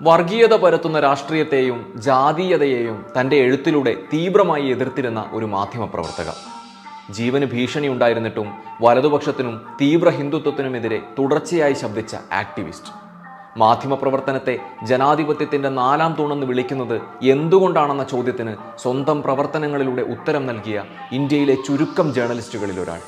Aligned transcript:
വർഗീയത 0.00 0.54
പരത്തുന്ന 0.54 1.00
രാഷ്ട്രീയത്തെയും 1.00 1.78
ജാതീയതയെയും 1.96 3.04
തന്റെ 3.16 3.36
എഴുത്തിലൂടെ 3.36 3.92
തീവ്രമായി 4.12 4.66
എതിർത്തിരുന്ന 4.74 5.20
ഒരു 5.32 5.44
മാധ്യമപ്രവർത്തക 5.44 6.30
ജീവന് 7.10 7.46
ഭീഷണി 7.46 7.88
ഉണ്ടായിരുന്നിട്ടും 7.88 8.48
വലതുപക്ഷത്തിനും 8.82 9.54
തീവ്ര 9.80 10.08
ഹിന്ദുത്വത്തിനുമെതിരെ 10.10 10.98
തുടർച്ചയായി 11.18 11.76
ശബ്ദിച്ച 11.82 12.14
ആക്ടിവിസ്റ്റ്. 12.32 12.90
മാധ്യമപ്രവർത്തനത്തെ 13.58 14.54
ജനാധിപത്യത്തിന്റെ 14.86 15.68
നാലാം 15.68 16.12
തൂണെന്ന് 16.18 16.46
വിളിക്കുന്നത് 16.46 16.96
എന്തുകൊണ്ടാണെന്ന 17.34 18.04
ചോദ്യത്തിന് 18.04 18.52
സ്വന്തം 18.78 19.22
പ്രവർത്തനങ്ങളിലൂടെ 19.22 20.02
ഉത്തരം 20.14 20.46
നൽകിയ 20.46 20.84
ഇന്ത്യയിലെ 21.12 21.56
ചുരുക്കം 21.66 22.14
ജേർണലിസ്റ്റുകളിൽ 22.14 22.80
ഒരാൾ 22.80 23.00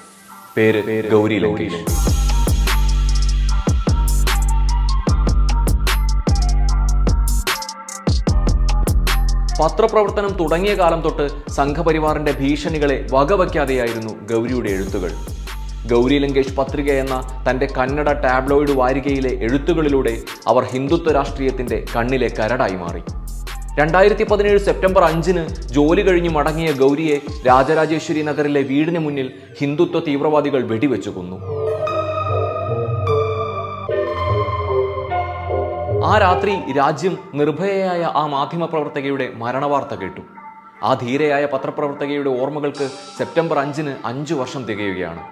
പേര് 0.56 0.82
ഗൗരി 1.14 1.38
ലങ്കേഷ്. 1.38 1.84
പത്രപ്രവർത്തനം 9.62 10.32
തുടങ്ങിയ 10.38 10.74
കാലം 10.74 11.00
തൊട്ട് 11.02 11.50
സംഘപരിവാറിന്റെ 11.50 12.32
ഭീഷണികളെ 12.32 13.06
വകവയ്ക്കാതെയായിരുന്നു 13.12 14.12
ഗൗരിയുടെ 14.30 14.70
എഴുത്തുകൾ. 14.70 15.10
ഗൗരി 15.90 16.18
ലങ്കേഷ് 16.18 16.54
പത്രിക 16.56 16.90
എന്ന 16.92 17.16
തന്റെ 17.50 17.66
കന്നഡ 17.78 18.12
ടാബ്ലോയിഡ് 18.12 18.70
വാരികയിലെ 18.70 19.32
എഴുത്തുകളിലൂടെ 19.46 20.22
അവർ 20.46 20.64
ഹിന്ദുത്വ 20.64 21.12
രാഷ്ട്രീയത്തിന്റെ 21.12 21.84
കണ്ണിലെ 21.96 22.28
കരടായി 22.38 22.72
മാറി. 22.72 23.02
രണ്ടായിരത്തി 23.78 24.24
പതിനേഴ് 24.24 24.58
സെപ്റ്റംബർ 24.58 25.04
അഞ്ചിന് 25.04 25.48
ജോലി 25.76 26.02
കഴിഞ്ഞ് 26.02 26.30
മടങ്ങിയ 26.30 26.72
ഗൗരിയെ 26.72 27.20
രാജരാജേശ്വരി 27.46 28.22
നഗറിലെ 28.22 28.62
വീടിന് 28.62 28.98
മുന്നിൽ 28.98 29.32
ഹിന്ദുത്വ 29.60 30.00
തീവ്രവാദികൾ 30.08 30.62
വെടിവെച്ചു 30.72 31.10
കൊന്നു. 31.10 31.36
ആ 36.04 36.18
രാത്രി 36.18 36.72
രാജ്യം 36.72 37.18
നിർഭയയായ 37.34 38.12
ആ 38.14 38.26
മാധ്യമ 38.26 38.64
പ്രവർത്തകയുടെ 38.64 39.32
മരണവാർത്ത 39.36 39.94
കേട്ടു. 39.94 40.20
ആ 40.84 40.94
ധീരയായ 40.94 41.46
പത്രപ്രവർത്തകയുടെ 41.46 42.30
ഓർമ്മകൾക്ക് 42.42 42.90
സെപ്റ്റംബർ 43.18 43.58
അഞ്ചിന് 43.58 43.96
അഞ്ചു 44.04 44.34
വർഷം 44.34 44.64
തികയുകയാണ്. 44.64 45.22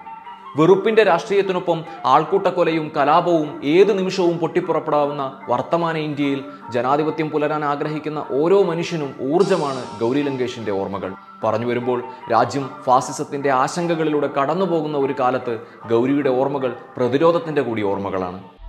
വെറുപ്പിന്റെ 0.57 1.03
രാഷ്ട്രീയത്തിനൊപ്പം 1.03 1.83
ആൾക്കൂട്ടക്കൊലയും 2.05 2.91
കലാപവും 2.97 3.61
ഏത് 3.63 3.97
നിമിഷവും 3.99 4.37
പൊട്ടിപ്പുറപ്പെടാവുന്ന 4.37 5.41
വർത്തമാന 5.49 5.97
ഇന്ത്യയിൽ 5.97 6.43
ജനാധിപത്യം 6.71 7.29
പുലരാൻ 7.29 7.65
ആഗ്രഹിക്കുന്ന 7.65 8.25
ഓരോ 8.31 8.63
മനുഷ്യനും 8.63 9.33
ഊർജമാണ് 9.33 9.83
ഗൗരി 10.01 10.21
ലങ്കേഷിന്റെ 10.21 10.71
ഓർമ്മകൾ. 10.71 11.13
പറഞ്ഞു 11.43 11.65
വരുമ്പോൾ 11.65 12.03
രാജ്യം 12.31 12.69
ഫാസിസത്തിന്റെ 12.85 13.49
ആശങ്കകളിലൂടെ 13.49 14.27
കടന്നുപോകുന്ന 14.27 14.97
ഒരു 14.97 15.15
കാലത്ത് 15.19 15.59
ഗൗരിയുടെ 15.89 16.29
ഓർമ്മകൾ 16.29 16.73
പ്രതിരോധത്തിന്റെ 16.97 17.61
കൂടി 17.61 17.81
ഓർമ്മകളാണ്. 17.81 18.60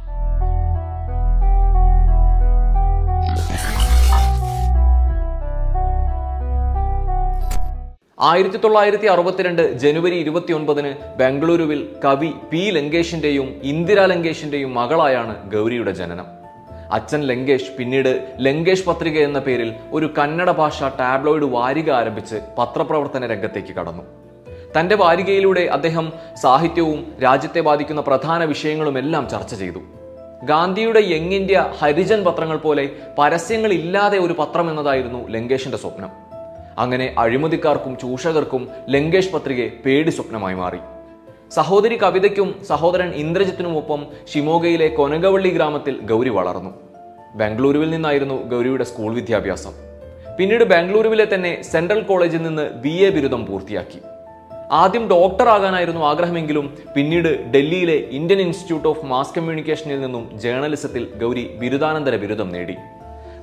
ആയിരത്തി 8.25 8.57
തൊള്ളായിരത്തി 8.57 9.07
അറുപത്തിരണ്ട് 9.07 9.73
ജനുവരി 9.73 10.15
ഇരുപത്തി 10.15 10.53
ഒൻപതിന് 10.53 10.91
ബംഗളൂരുവിൽ 11.19 11.89
കവി 12.05 12.31
പി 12.51 12.71
ലങ്കേഷിന്റെയും 12.71 13.61
ഇന്ദിര 13.63 14.05
ലങ്കേഷിന്റെയും 14.05 14.75
മകളായാണ് 14.75 15.53
ഗൗരിയുടെ 15.53 15.91
ജനനം. 15.91 16.27
അച്ഛൻ 16.93 17.21
ലങ്കേഷ് 17.21 17.73
പിന്നീട് 17.79 18.37
ലങ്കേഷ് 18.39 18.87
പത്രിക 18.87 19.19
എന്ന 19.19 19.39
പേരിൽ 19.39 19.75
ഒരു 19.93 20.15
കന്നഡ 20.19 20.51
ഭാഷ 20.51 20.83
ടാബ്ലോയിഡ് 20.83 21.45
വാരിക 21.45 21.91
ആരംഭിച്ച് 21.91 22.37
പത്രപ്രവർത്തന 22.59 23.27
രംഗത്തേക്ക് 23.27 23.75
കടന്നു. 23.75 24.03
തന്റെ 24.79 24.95
വാരികയിലൂടെ 24.95 25.61
അദ്ദേഹം 25.61 26.13
സാഹിത്യവും 26.43 27.13
രാജ്യത്തെ 27.23 27.61
ബാധിക്കുന്ന 27.61 28.01
പ്രധാന 28.01 28.45
വിഷയങ്ങളുമെല്ലാം 28.45 29.29
ചർച്ച 29.29 29.55
ചെയ്തു. 29.55 29.79
ഗാന്ധിയുടെ 30.45 31.01
യങ് 31.01 31.35
ഇന്ത്യ 31.35 31.73
ഹരിജൻ 31.79 32.25
പത്രങ്ങൾ 32.25 32.57
പോലെ 32.57 32.91
പരസ്യങ്ങളില്ലാതെ 33.19 34.19
ഒരു 34.19 34.37
പത്രം 34.39 34.71
എന്നതായിരുന്നു 34.71 35.29
ലങ്കേഷിന്റെ 35.29 35.79
സ്വപ്നം. 35.79 36.22
അങ്ങനെ 36.79 37.15
അഴിമതിക്കാർക്കും 37.19 37.99
ചൂഷകർക്കും 37.99 38.69
ലങ്കേഷ് 38.89 39.33
പത്രിക 39.33 39.69
പേടി 39.87 40.11
സ്വപ്നമായി 40.11 40.55
മാറി. 40.55 40.79
സഹോദരി 41.51 41.97
കവിതയ്ക്കും 41.97 42.61
സഹോദരൻ 42.69 43.09
ഇന്ദ്രജിത്തിനുമൊപ്പം 43.09 44.07
ഷിമോഗയിലെ 44.35 44.89
കൊനകവള്ളി 44.89 45.51
ഗ്രാമത്തിൽ 45.51 46.01
ഗൗരി 46.01 46.29
വളർന്നു. 46.29 46.71
ബാംഗ്ലൂരുവിൽ 47.35 47.91
നിന്നായിരുന്നു 47.91 48.49
ഗൗരിയുടെ 48.49 48.85
സ്കൂൾ 48.85 49.15
വിദ്യാഭ്യാസം. 49.15 49.73
പിന്നീട് 50.39 50.65
ബാംഗ്ലൂരുവിലെ 50.65 51.35
തന്നെ 51.35 51.63
സെൻട്രൽ 51.63 52.01
കോളേജിൽ 52.01 52.43
നിന്ന് 52.43 52.71
ബി 52.71 52.89
എ 52.89 53.11
ബിരുദം 53.11 53.47
പൂർത്തിയാക്കി. 53.47 53.99
ആദ്യം 54.73 55.09
ഡോക്ടർ 55.09 55.49
ആകാനായിരുന്നു 55.49 56.01
ആഗ്രഹമെങ്കിലും 56.01 56.79
പിന്നീട് 56.97 57.51
ഡൽഹിയിലെ 57.51 57.95
ഇന്ത്യൻ 57.95 58.41
ഇൻസ്റ്റിറ്റ്യൂട്ട് 58.41 58.89
ഓഫ് 58.89 59.07
മാസ് 59.07 59.35
കമ്മ്യൂണിക്കേഷനിൽ 59.37 60.01
നിന്നും 60.01 60.39
ജേർണലിസത്തിൽ 60.39 61.09
ഗൗരി 61.23 61.57
ബിരുദാനന്തര 61.59 62.17
ബിരുദം 62.17 62.49
നേടി. 62.49 62.77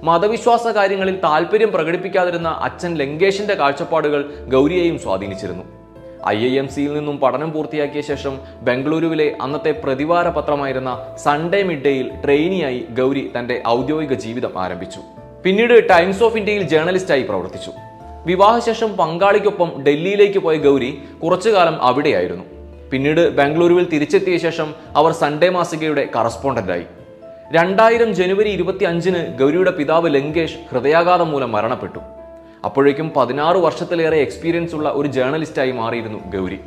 മതവിശ്വാസ 0.04 0.68
കാര്യങ്ങളിൽ 0.68 1.16
താല്പര്യം 1.16 1.72
പ്രകടിപ്പിക്കാതിരുന്ന 1.72 2.50
അച്ഛൻ 2.50 2.96
ലങ്കേഷിന്റെ 2.96 3.54
കാഴ്ചപ്പാടുകൾ 3.54 4.34
ഗൗരിയെയും 4.54 5.00
സ്വാധീനിച്ചിരുന്നു. 5.00 5.64
ഐ 6.28 6.38
ഐ 6.38 6.58
എം 6.58 6.68
സിയിൽ 6.68 6.94
നിന്നും 6.94 7.18
പഠനം 7.18 7.52
പൂർത്തിയാക്കിയ 7.52 8.02
ശേഷം 8.02 8.38
ബംഗളൂരുവിലെ 8.62 9.36
അന്നത്തെ 9.42 9.72
പ്രതിവാര 9.72 10.30
പത്രമായിരുന്ന 10.30 11.16
സൺഡേ 11.18 11.64
മിഡ് 11.64 11.84
ഡേയിൽ 11.84 12.12
ട്രെയിനിയായി 12.24 12.86
ഗൗരി 13.00 13.32
തന്റെ 13.40 13.62
ഔദ്യോഗിക 13.68 14.14
ജീവിതം 14.14 14.59
ആരംഭിച്ചു. 14.59 15.00
പിന്നീട് 15.44 15.90
ടൈംസ് 15.90 16.24
ഓഫ് 16.24 16.38
ഇന്ത്യയിൽ 16.38 16.64
ജേർണലിസ്റ്റായി 16.64 17.24
പ്രവർത്തിച്ചു. 17.24 17.72
വിവാഹശേഷം 18.26 18.98
പങ്കാളിക്കൊപ്പം 18.98 19.84
ഡൽഹിയിലേക്ക് 19.88 20.40
പോയ 20.40 20.58
ഗൗരി 20.58 21.04
കുറച്ചുകാലം 21.24 21.84
അവിടെയായിരുന്നു. 21.84 22.44
പിന്നീട് 22.92 23.30
ബാംഗ്ലൂരുവിൽ 23.30 23.90
തിരിച്ചെത്തിയ 23.90 24.38
ശേഷം 24.38 24.76
അവർ 24.96 25.12
സൺഡേ 25.12 25.50
മാസികയുടെ 25.50 26.08
കറസ്പോണ്ടന്റായി. 26.16 26.84
രണ്ടായിരം 27.52 28.16
ജനുവരി 28.16 28.50
ഇരുപത്തി 28.50 28.84
അഞ്ചിന് 28.84 29.38
ഗൗരിയുടെ 29.40 29.72
പിതാവ് 29.72 30.16
ലങ്കേഷ് 30.16 30.58
ഹൃദയാഘാതം 30.72 31.32
മൂലം 31.32 31.52
മരണപ്പെട്ടു. 31.52 32.00
അപ്പോഴേക്കും 32.66 33.12
പതിനാറ് 33.16 33.58
വർഷത്തിലേറെ 33.58 34.18
എക്സ്പീരിയൻസ് 34.18 34.76
ഉള്ള 34.76 34.90
ഒരു 34.90 35.08
ജേർണലിസ്റ്റായി 35.08 35.72
മാറിയിരുന്നു 35.72 36.20
ഗൗരി. 36.38 36.59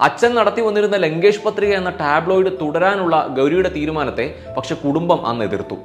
അച്ഛൻ 0.00 0.34
നടത്തി 0.34 0.60
വന്നിരുന്ന 0.60 0.96
ലങ്കേഷ് 0.96 1.44
പത്രിക 1.46 1.74
എന്ന 1.74 1.90
ടാബ്ലോയിഡ് 1.90 2.52
തുടരാനുള്ള 2.60 3.26
ഗൗരിയുടെ 3.38 3.68
തീരുമാനത്തെ 3.68 4.34
പക്ഷെ 4.56 4.74
കുടുംബം 4.74 5.26
അന്ന് 5.26 5.44
എതിർത്തു. 5.44 5.76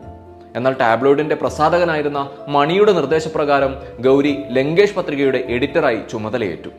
എന്നാൽ 0.56 0.73
ടാബ്ലോയിഡിന്റെ 0.73 1.35
പ്രസാധകനായിരുന്ന 1.35 2.29
മണിയുടെ 2.47 2.91
നിർദ്ദേശപ്രകാരം 2.91 3.75
ഗൗരി 4.00 4.44
ലങ്കേഷ് 4.50 4.95
പത്രികയുടെ 4.95 5.44
എഡിറ്ററായി 5.50 6.00
ചുമതലയേറ്റു. 6.12 6.69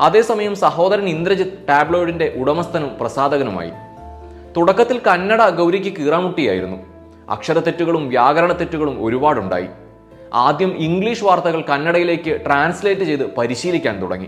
അതേസമയം 0.00 0.56
സഹോദരൻ 0.56 1.08
ഇന്ദ്രജിത്ത് 1.08 1.66
ടാബ്ലോയിഡിന്റെ 1.68 2.32
ഉടമസ്ഥനും 2.36 2.92
പ്രസാധകനുമായി. 3.00 3.72
തുടക്കത്തിൽ 4.56 5.00
കന്നഡ 5.06 5.50
ഗൗരിക്ക് 5.50 5.96
കീറാമുട്ടിയായിരുന്നു. 5.96 6.76
അക്ഷരത്തെറ്റുകളും 7.30 8.08
വ്യാകരണ 8.08 8.52
തെറ്റുകളും 8.52 9.04
ഒരുപാടുണ്ടായി. 9.04 9.66
ആദ്യം 10.34 10.76
ഇംഗ്ലീഷ് 10.78 11.24
വാർത്തകൾ 11.24 11.60
കന്നഡയിലേക്ക് 11.62 12.40
ട്രാൻസ്ലേറ്റ് 12.46 13.00
ചെയ്ത് 13.00 13.34
പരിശീലിക്കാൻ 13.34 14.02
തുടങ്ങി. 14.02 14.26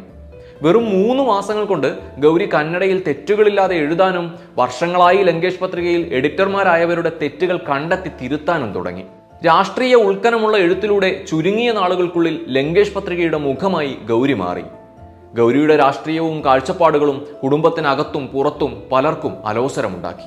വെറും 0.63 0.85
മൂന്ന് 0.91 1.23
മാസങ്ങൾ 1.23 1.65
കൊണ്ട് 1.65 1.99
ഗൗരി 2.19 2.49
കന്നഡയിൽ 2.55 3.03
തെറ്റുകളില്ലാതെ 3.07 3.77
എഴുതാനും 3.77 4.39
വർഷങ്ങളായി 4.57 5.23
ലങ്കേഷ് 5.23 5.61
പത്രികയിൽ 5.61 6.15
എഡിറ്റർമാരായവരുടെ 6.15 7.13
തെറ്റുകൾ 7.23 7.57
കണ്ടെത്തി 7.57 8.11
തിരുത്താനും 8.21 8.73
തുടങ്ങി. 8.73 9.03
രാഷ്ട്രീയ 9.47 9.95
ഉൾക്കനമുള്ള 9.95 10.57
എഴുത്തിലൂടെ 10.57 11.25
ചുരുങ്ങിയ 11.29 11.73
നാളുകൾക്കുള്ളിൽ 11.73 12.45
ലങ്കേഷ് 12.49 12.95
പത്രികയുടെ 12.95 13.39
മുഖമായി 13.39 13.97
ഗൗരി 14.09 14.35
മാറി. 14.35 14.63
ഗൗരിയുടെ 15.39 15.77
രാഷ്ട്രീയവും 15.77 16.45
കാഴ്ചപ്പാടുകളും 16.45 17.27
കുടുംബത്തിനകത്തും 17.43 18.27
പുറത്തും 18.27 18.83
പലർക്കും 18.93 19.47
അലോസരമുണ്ടാക്കി. 19.47 20.27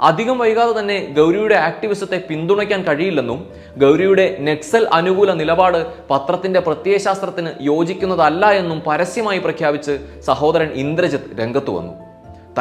അധികം 0.00 0.38
വൈകാതെ 0.38 0.78
തന്നെ 0.78 1.14
ഗൗരിയുടെ 1.16 1.54
ആക്ടിവിസത്തെ 1.54 2.22
പിന്തുണയ്ക്കാൻ 2.28 2.82
കഴിയില്ലെന്നും 2.82 3.50
ഗൗരിയുടെ 3.82 4.36
നെക്സൽ 4.40 4.88
അനുകൂല 4.92 5.32
നിലപാട് 5.32 5.92
പത്രത്തിന്റെ 6.10 6.60
പ്രത്യയശാസ്ത്രത്തിന് 6.60 7.50
യോജിക്കുന്നതല്ല 7.60 8.50
എന്നും 8.50 8.82
പരസ്യമായി 8.86 9.38
പ്രഖ്യാപിച്ച് 9.38 9.98
സഹോദരൻ 10.20 10.68
ഇന്ദ്രജിത്ത് 10.68 11.40
രംഗത്തു 11.40 11.70
വന്നു. 11.70 11.92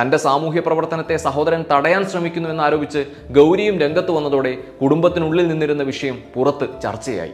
തന്റെ 0.01 0.17
സാമൂഹ്യ 0.17 0.59
പ്രവർത്തനത്തെ 0.59 1.17
സഹോദരൻ 1.17 1.65
തടയാൻ 1.71 2.09
ശ്രമിക്കുന്നുവെന്ന് 2.09 2.63
ആരോപിച്ച് 2.63 3.05
ഗൗരിയും 3.31 3.79
രംഗത്ത് 3.79 4.11
വന്നതോടെ 4.11 4.57
കുടുംബത്തിനുള്ളിൽ 4.81 5.47
നിന്നിരുന്ന 5.47 5.83
വിഷയം 5.83 6.19
പുറത്ത് 6.35 6.67
ചർച്ചയായി. 6.83 7.31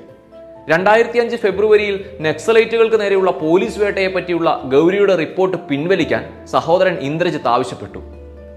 രണ്ടായിരത്തി 0.68 1.20
അഞ്ച് 1.20 1.36
ഫെബ്രുവരിയിൽ 1.36 2.06
നക്സലൈറ്റുകൾക്ക് 2.22 3.02
നേരെയുള്ള 3.02 3.32
പോലീസ് 3.32 3.80
വേട്ടയെ 3.80 4.08
പറ്റിയുള്ള 4.08 4.62
ഗൗരിയുടെ 4.74 5.16
റിപ്പോർട്ട് 5.16 5.58
പിൻവലിക്കാൻ 5.58 6.24
സഹോദരൻ 6.54 6.96
ഇന്ദ്രജിത്ത് 7.10 7.48
ആവശ്യപ്പെട്ടു. 7.48 8.00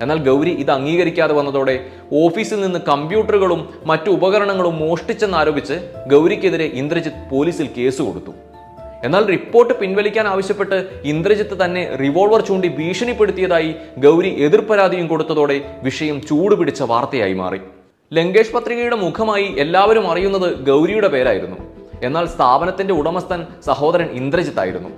എന്നാൽ 0.02 0.18
ഗൗരി 0.28 0.50
ഇത് 0.50 0.70
അംഗീകരിക്കാതെ 0.70 1.34
വന്നതോടെ 1.34 1.74
ഓഫീസിൽ 2.12 2.60
നിന്ന് 2.60 2.78
കമ്പ്യൂട്ടറുകളും 2.88 3.68
മറ്റു 3.86 4.10
ഉപകരണങ്ങളും 4.10 4.78
മോഷ്ടിച്ചെന്നാരോപിച്ച് 4.78 5.76
ഗൗരിക്കെതിരെ 6.12 6.64
ഇന്ദ്രജിത്ത് 6.64 7.30
പോലീസിൽ 7.30 7.68
കേസ് 7.76 8.02
കൊടുത്തു. 8.02 8.34
എന്നാൽ 9.04 9.24
റിപ്പോർട്ട് 9.26 9.74
പിൻവലിക്കാൻ 9.80 10.28
ആവശ്യപ്പെട്ട് 10.28 10.88
ഇന്ദ്രജിത്ത് 11.04 11.64
തന്നെ 11.64 11.96
റിവോൾവർ 12.02 12.40
ചൂണ്ടി 12.40 12.68
ഭീഷണിപ്പെടുത്തിയതായി 12.68 13.74
ഗൗരി 13.98 14.28
എതിർപരാതിയും 14.28 15.06
കൊടുത്തതോടെ 15.06 15.60
വിഷയം 15.82 16.20
ചൂടുപിടിച്ച 16.28 16.82
വാർത്തയായി 16.82 17.32
മാറി. 17.32 17.60
ലങ്കേഷ് 18.12 18.52
പത്രികയുടെ 18.52 18.96
മുഖമായി 18.96 19.54
എല്ലാവരും 19.58 20.10
അറിയുന്നത് 20.10 20.58
ഗൗരിയുടെ 20.70 21.08
പേരായിരുന്നു. 21.08 21.81
എന്നാൽ 22.02 22.26
സ്ഥാപനത്തിന്റെ 22.26 22.94
ഉടമസ്ഥൻ 22.94 23.46
സഹോദരൻ 23.66 24.06
ഇന്ദ്രജിത്ത് 24.06 24.60
ആയിരുന്നു. 24.60 24.88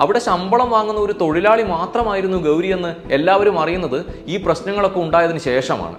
അവിടെ 0.00 0.18
ശമ്പളം 0.18 0.70
വാങ്ങുന്ന 0.70 1.00
ഒരു 1.00 1.12
തൊഴിലാളി 1.12 1.62
മാത്രമായിരുന്നു 1.62 2.38
ഗൗരി 2.38 2.72
എന്ന് 2.72 3.12
എല്ലാവരും 3.12 3.60
അറിയുന്നത് 3.60 4.04
ഈ 4.26 4.36
പ്രശ്നങ്ങളൊക്കെ 4.36 5.00
ഉണ്ടായതിനു 5.00 5.38
ശേഷമാണ്. 5.38 5.96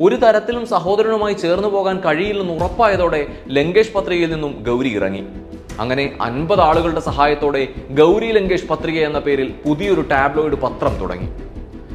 ഒരു 0.00 0.16
തരത്തിലും 0.16 0.66
സഹോദരനുമായി 0.66 1.34
ചേർന്നു 1.34 1.68
പോകാൻ 1.68 2.00
കഴിയില്ലെന്ന് 2.00 2.54
ഉറപ്പായതോടെ 2.54 3.26
ലങ്കേഷ് 3.48 3.92
പത്രികയിൽ 3.92 4.32
നിന്നും 4.32 4.64
ഗൗരി 4.68 4.96
ഇറങ്ങി. 4.96 5.22
അങ്ങനെ 5.80 6.18
അൻപത് 6.20 6.60
ആളുകളുടെ 6.60 7.00
സഹായത്തോടെ 7.00 7.68
ഗൗരി 7.90 8.32
ലങ്കേഷ് 8.32 8.68
പത്രിക 8.68 9.06
എന്ന 9.06 9.18
പേരിൽ 9.18 9.54
പുതിയൊരു 9.66 10.00
ടാബ്ലോയിഡ് 10.00 10.54
പത്രം 10.54 10.96
തുടങ്ങി. 10.96 11.28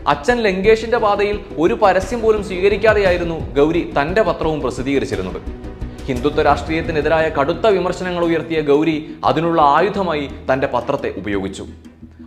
അച്ഛൻ 0.07 0.37
ലങ്കേഷിന്റെ 0.37 0.97
പാതയിൽ 0.97 1.39
ഒരു 1.57 1.73
പരസ്യം 1.73 2.21
പോലും 2.21 2.43
സ്വീകരിക്കാതെയായിരുന്നു 2.43 3.55
ഗൗരി 3.55 3.93
തന്റെ 4.01 4.21
പത്രവും 4.21 4.61
പ്രസിദ്ധീകരിച്ചിരുന്നത്. 4.61 5.66
ഹിന്ദുത്വ 6.07 6.41
രാഷ്ട്രീയത്തിനെതിരായ 6.41 7.25
കടുത്ത 7.37 7.67
വിമർശനങ്ങൾ 7.67 8.23
ഉയർത്തിയ 8.25 8.61
ഗൗരി 8.71 8.97
അതിനുള്ള 9.25 9.61
ആയുധമായി 9.61 10.25
തന്റെ 10.49 10.67
പത്രത്തെ 10.67 11.09
ഉപയോഗിച്ചു. 11.17 11.65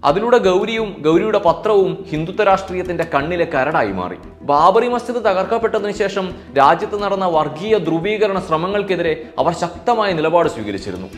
അതിലൂടെ 0.09 0.39
ഗൗരിയും 0.39 0.91
ഗൗരിയുടെ 1.07 1.39
പത്രവും 1.39 1.93
ഹിന്ദുത്വ 2.11 2.45
രാഷ്ട്രീയത്തിന്റെ 2.45 3.05
കണ്ണിലെ 3.15 3.47
കരടായി 3.55 3.93
മാറി. 4.01 4.19
ബാബറി 4.51 4.89
മസ്ജിദ് 4.89 5.21
തകർക്കപ്പെട്ടതിനു 5.25 5.93
ശേഷം 6.03 6.27
രാജ്യത്ത് 6.59 7.03
നടന്ന 7.03 7.27
വർഗീയ 7.37 7.79
ധ്രുവീകരണ 7.89 8.39
ശ്രമങ്ങൾക്കെതിരെ 8.49 9.13
അവർ 9.39 9.53
ശക്തമായ 9.65 10.13
നിലപാട് 10.13 10.49
സ്വീകരിച്ചിരുന്നു. 10.49 11.09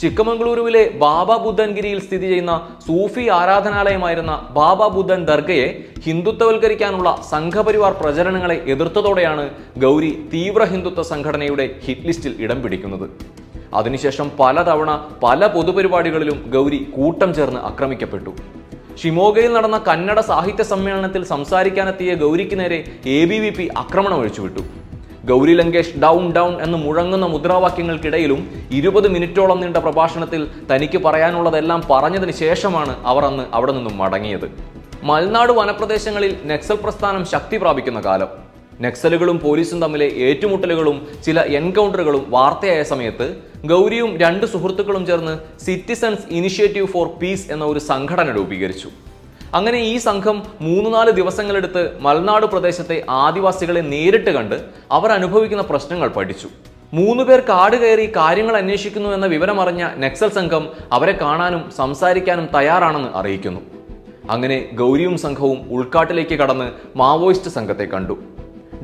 ചിക്കമംഗളൂരുവിലെ 0.00 0.82
ബാബ 1.02 1.30
ബുദ്ധൻഗിരിയിൽ 1.44 2.00
സ്ഥിതി 2.04 2.26
ചെയ്യുന്ന 2.32 2.54
സൂഫി 2.86 3.24
ആരാധനാലയമായിരുന്ന 3.38 4.32
ബാബ 4.58 4.80
ബുദ്ധൻ 4.96 5.20
ദർഗയെ 5.30 5.66
ഹിന്ദുത്വവൽക്കരിക്കാനുള്ള 6.04 7.08
സംഘപരിവാർ 7.32 7.92
പ്രചരണങ്ങളെ 8.02 8.56
എതിർത്തതോടെയാണ് 8.74 9.44
ഗൗരി 9.84 10.12
തീവ്ര 10.34 10.64
ഹിന്ദുത്വ 10.72 11.04
സംഘടനയുടെ 11.12 11.66
ഹിറ്റ് 11.86 12.06
ലിസ്റ്റിൽ 12.10 12.34
ഇടം 12.44 12.60
പിടിക്കുന്നത്. 12.64 13.06
അതിനുശേഷം 13.80 14.26
പലതവണ 14.40 14.90
പല 15.24 15.40
പൊതുപരിപാടികളിലും 15.56 16.38
ഗൗരി 16.54 16.80
കൂട്ടം 16.96 17.32
ചേർന്ന് 17.38 17.60
ആക്രമിക്കപ്പെട്ടു. 17.70 18.32
ഷിമോഗയിൽ 19.00 19.52
നടന്ന 19.56 19.78
കന്നഡ 19.88 20.20
സാഹിത്യ 20.32 20.64
സമ്മേളനത്തിൽ 20.72 21.24
സംസാരിക്കാനെത്തിയ 21.34 22.14
ഗൗരിക്ക് 22.22 22.56
നേരെ 22.60 22.78
എ 23.16 23.18
ബി 23.30 23.38
വി 23.44 23.50
പി 23.58 23.66
ആക്രമണം 23.82 24.20
അഴിച്ചുവിട്ടു 24.22 24.62
ഗൗരി 25.28 25.54
ലങ്കേഷ് 25.58 25.94
ഡൗൺ 26.02 26.24
ഡൗൺ 26.36 26.52
എന്ന് 26.64 26.78
മുഴങ്ങുന്ന 26.82 27.26
മുദ്രാവാക്യങ്ങൾക്കിടയിലും 27.32 28.40
ഇരുപത് 28.78 29.08
മിനിറ്റോളം 29.14 29.58
നീണ്ട 29.62 29.78
പ്രഭാഷണത്തിൽ 29.86 30.42
തനിക്ക് 30.70 30.98
പറയാനുള്ളതെല്ലാം 31.06 31.80
പറഞ്ഞതിന് 31.92 32.34
ശേഷമാണ് 32.42 32.92
അവർ 33.10 33.24
അന്ന് 33.28 33.44
അവിടെ 33.56 33.72
നിന്നും 33.76 33.94
മടങ്ങിയത്. 34.02 34.46
മൽനാട് 35.08 35.52
വനപ്രദേശങ്ങളിൽ 35.58 36.32
നക്സൽ 36.52 36.78
പ്രസ്ഥാനം 36.84 37.24
ശക്തി 37.32 37.58
പ്രാപിക്കുന്ന 37.62 38.00
കാലം. 38.06 38.30
നക്സലുകളും 38.84 39.38
പോലീസും 39.44 39.78
തമ്മിലെ 39.84 40.08
ഏറ്റുമുട്ടലുകളും 40.28 40.96
ചില 41.26 41.40
എൻകൗണ്ടറുകളും 41.58 42.24
വാർത്തയായ 42.34 42.82
സമയത്ത് 42.92 43.26
ഗൗരിയും 43.72 44.10
രണ്ട് 44.22 44.46
സുഹൃത്തുക്കളും 44.52 45.04
ചേർന്ന് 45.10 45.34
സിറ്റിസൺസ് 45.66 46.26
ഇനിഷ്യേറ്റീവ് 46.38 46.90
ഫോർ 46.94 47.06
പീസ് 47.20 47.46
എന്ന 47.54 47.64
ഒരു 47.72 47.80
സംഘടന 47.90 48.28
രൂപീകരിച്ചു. 48.38 48.90
അങ്ങനെ 49.54 49.78
ഈ 49.78 49.96
സംഘം 49.96 50.42
മൂന്ന് 50.60 50.94
നാല് 50.94 51.10
ദിവസങ്ങളെടുത്ത് 51.10 52.00
മലനാട് 52.00 52.46
പ്രദേശത്തെ 52.46 53.04
ആദിവാസികളെ 53.10 53.80
നേരിട്ട് 53.80 54.30
കണ്ട് 54.30 54.64
അവർ 54.92 55.12
അനുഭവിക്കുന്ന 55.12 55.62
പ്രശ്നങ്ങൾ 55.62 56.08
പഠിച്ചു. 56.08 56.48
മൂന്ന് 56.92 57.24
പേർ 57.24 57.40
കാട് 57.40 57.76
കയറി 57.76 58.16
കാര്യങ്ങൾ 58.16 58.56
അന്വേഷിക്കുന്നു 58.56 59.10
എന്ന 59.10 59.26
വിവരമറിഞ്ഞ 59.26 59.88
നക്സൽ 59.98 60.28
സംഘം 60.28 60.68
അവരെ 60.92 61.12
കാണാനും 61.12 61.70
സംസാരിക്കാനും 61.70 62.48
തയ്യാറാണെന്ന് 62.54 63.08
അറിയിക്കുന്നു. 63.14 63.60
അങ്ങനെ 64.30 64.68
ഗൗരിയും 64.74 65.18
സംഘവും 65.18 65.68
ഉൾക്കാട്ടിലേക്ക് 65.70 66.34
കടന്ന് 66.34 66.72
മാവോയിസ്റ്റ് 66.96 67.50
സംഘത്തെ 67.50 67.84
കണ്ടു. 67.84 68.18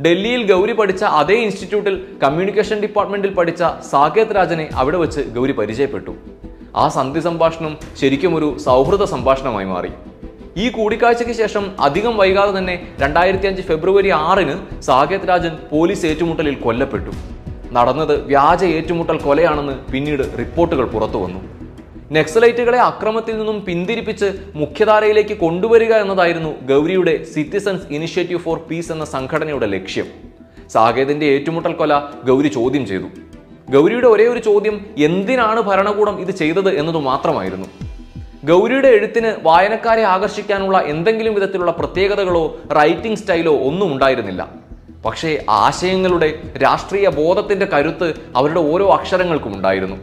ഡൽഹിയിൽ 0.03 0.53
ഗൗരി 0.53 0.73
പഠിച്ച 0.73 1.05
അതേ 1.05 1.35
ഇൻസ്റ്റിറ്റ്യൂട്ടിൽ 1.35 2.07
കമ്മ്യൂണിക്കേഷൻ 2.23 2.81
ഡിപ്പാർട്ട്മെന്റിൽ 2.81 3.35
പഠിച്ച 3.35 3.65
സാകേത് 3.91 4.37
രാജനെ 4.37 4.69
അവിടെ 4.75 4.97
വെച്ച് 4.97 5.21
ഗൗരി 5.21 5.53
പരിചയപ്പെട്ടു. 5.53 6.15
ആ 6.77 6.89
സന്ധി 6.89 7.21
സംഭാഷണം 7.21 7.79
ശരിക്കും 8.01 8.35
ഒരു 8.35 8.59
സൗഹൃദ 8.59 9.05
സംഭാഷണമായി 9.05 9.67
മാറി. 9.67 9.91
ഈ 10.63 10.71
കൂടിക്കാഴ്ചയ്ക്ക് 10.71 11.35
ശേഷം 11.35 11.65
അധികം 11.87 12.17
വൈകാതെ 12.17 12.53
തന്നെ 12.59 12.75
രണ്ടായിരത്തി 13.01 13.47
അഞ്ച് 13.47 13.63
ഫെബ്രുവരി 13.63 14.11
ആറിന് 14.17 14.55
സാകേത് 14.81 15.29
രാജൻ 15.29 15.55
പോലീസ് 15.71 16.07
ഏറ്റുമുട്ടലിൽ 16.07 16.57
കൊല്ലപ്പെട്ടു. 16.65 17.13
നടന്നത് 17.77 18.15
വ്യാജ 18.27 18.65
ഏറ്റുമുട്ടൽ 18.65 19.17
കൊലയാണെന്ന് 19.23 19.75
പിന്നീട് 19.93 20.23
റിപ്പോർട്ടുകൾ 20.41 20.87
പുറത്തു 20.95 21.19
വന്നു. 21.25 21.41
നക്സലൈറ്റുകളെ 22.17 22.81
അക്രമത്തിൽ 22.91 23.35
നിന്നും 23.39 23.59
പിന്തിരിപ്പിച്ച് 23.69 24.29
മുഖ്യധാരയിലേക്ക് 24.55 25.35
കൊണ്ടുവരിക 25.45 25.93
എന്നതായിരുന്നു 25.95 26.53
ഗൗരിയുടെ 26.71 27.15
സിറ്റിസൺസ് 27.33 27.89
ഇനിഷ്യേറ്റീവ് 27.97 28.41
ഫോർ 28.41 28.59
പീസ് 28.69 28.93
എന്ന 28.93 29.05
സംഘടനയുടെ 29.15 29.67
ലക്ഷ്യം. 29.67 30.07
സാകേതിന്റെ 30.75 31.27
ഏറ്റുമുട്ടൽ 31.27 31.73
കൊല 31.73 31.95
ഗൗരി 32.29 32.49
ചോദ്യം 32.59 32.87
ചെയ്തു. 32.87 33.09
ഗൗരിയുടെ 33.75 34.07
ഒരേ 34.07 34.27
ഒരു 34.27 34.39
ചോദ്യം 34.39 34.77
എന്തിനാണ് 35.09 35.61
ഭരണകൂടം 35.61 36.17
ഇത് 36.21 36.33
ചെയ്തത് 36.43 36.71
എന്നത് 36.81 37.01
മാത്രമായിരുന്നു. 37.11 37.69
ഗൗരിയുടെ 38.49 38.89
എഴുത്തിന് 38.89 39.31
വായനക്കാരെ 39.43 40.03
ആകർഷിക്കാനുള്ള 40.03 40.79
എന്തെങ്കിലും 40.79 41.35
വിധത്തിലുള്ള 41.35 41.73
പ്രത്യേകതകളോ 41.73 42.57
റൈറ്റിംഗ് 42.79 43.19
സ്റ്റൈലോ 43.19 43.55
ഒന്നും 43.69 43.93
ഉണ്ടായിരുന്നില്ല. 43.93 44.43
പക്ഷേ 45.05 45.31
ആശയങ്ങളുടെ 45.49 46.29
രാഷ്ട്രീയ 46.63 47.09
ബോധത്തിന്റെ 47.09 47.67
കരുത്ത് 47.67 48.09
അവരുടെ 48.37 48.61
ഓരോ 48.61 48.87
അക്ഷരങ്ങൾക്കും 48.93 49.57
ഉണ്ടായിരുന്നു. 49.57 49.97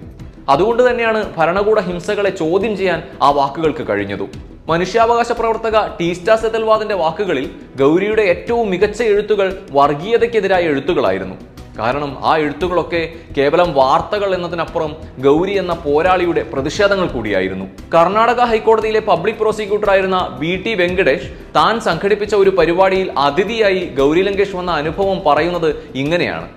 അതുകൊണ്ട് 0.50 0.90
തന്നെയാണ് 0.90 1.20
ഭരണകൂട 1.38 1.80
ഹിംസകളെ 1.80 2.30
ചോദ്യം 2.30 2.78
ചെയ്യാൻ 2.78 3.04
ആ 3.22 3.30
വാക്കുകൾക്ക് 3.30 3.88
കഴിഞ്ഞതും. 3.90 4.32
മനുഷ്യാവകാശ 4.68 5.32
പ്രവർത്തക 5.32 5.78
ടീസ്റ്റാ 6.00 6.36
സെതൽവാദിന്റെ 6.36 6.96
വാക്കുകളിൽ 6.96 7.46
ഗൗരിയുടെ 7.80 8.22
ഏറ്റവും 8.22 8.70
മികച്ച 8.70 9.02
എഴുത്തുകൾ 9.04 9.48
വർഗീയതയ്ക്കെതിരായ 9.72 10.64
എഴുത്തുകളായിരുന്നു. 10.64 11.36
കാരണം 11.80 12.26
ആ 12.26 12.38
എഴുത്തുകളൊക്കെ 12.38 13.14
കേവലം 13.38 13.74
വാർത്തകൾ 13.74 14.36
എന്നതിനപ്പുറം 14.36 14.96
ഗൗരി 15.24 15.58
എന്ന 15.58 15.74
പോരാളിയുടെ 15.74 16.44
പ്രതിഷേധങ്ങൾ 16.44 17.08
കൂടിയായിരുന്നു. 17.08 17.66
കർണാടക 17.94 18.42
ഹൈക്കോടതിയിലെ 18.42 19.00
പബ്ലിക് 19.00 19.36
പ്രോസിക്യൂട്ടറായിരുന്ന 19.36 20.38
വി 20.40 20.64
ടി 20.66 20.74
വെങ്കടേഷ് 20.74 21.30
താൻ 21.56 21.80
സംഘടിപ്പിച്ച 21.80 22.36
ഒരു 22.36 22.50
പരിപാടിയിൽ 22.50 23.12
അതിഥിയായി 23.18 23.80
ഗൗരി 24.00 24.22
ലങ്കേഷ് 24.22 24.56
വന്ന 24.56 24.72
അനുഭവം 24.72 25.22
പറയുന്നത് 25.28 25.70
ഇങ്ങനെയാണ്. 25.96 26.50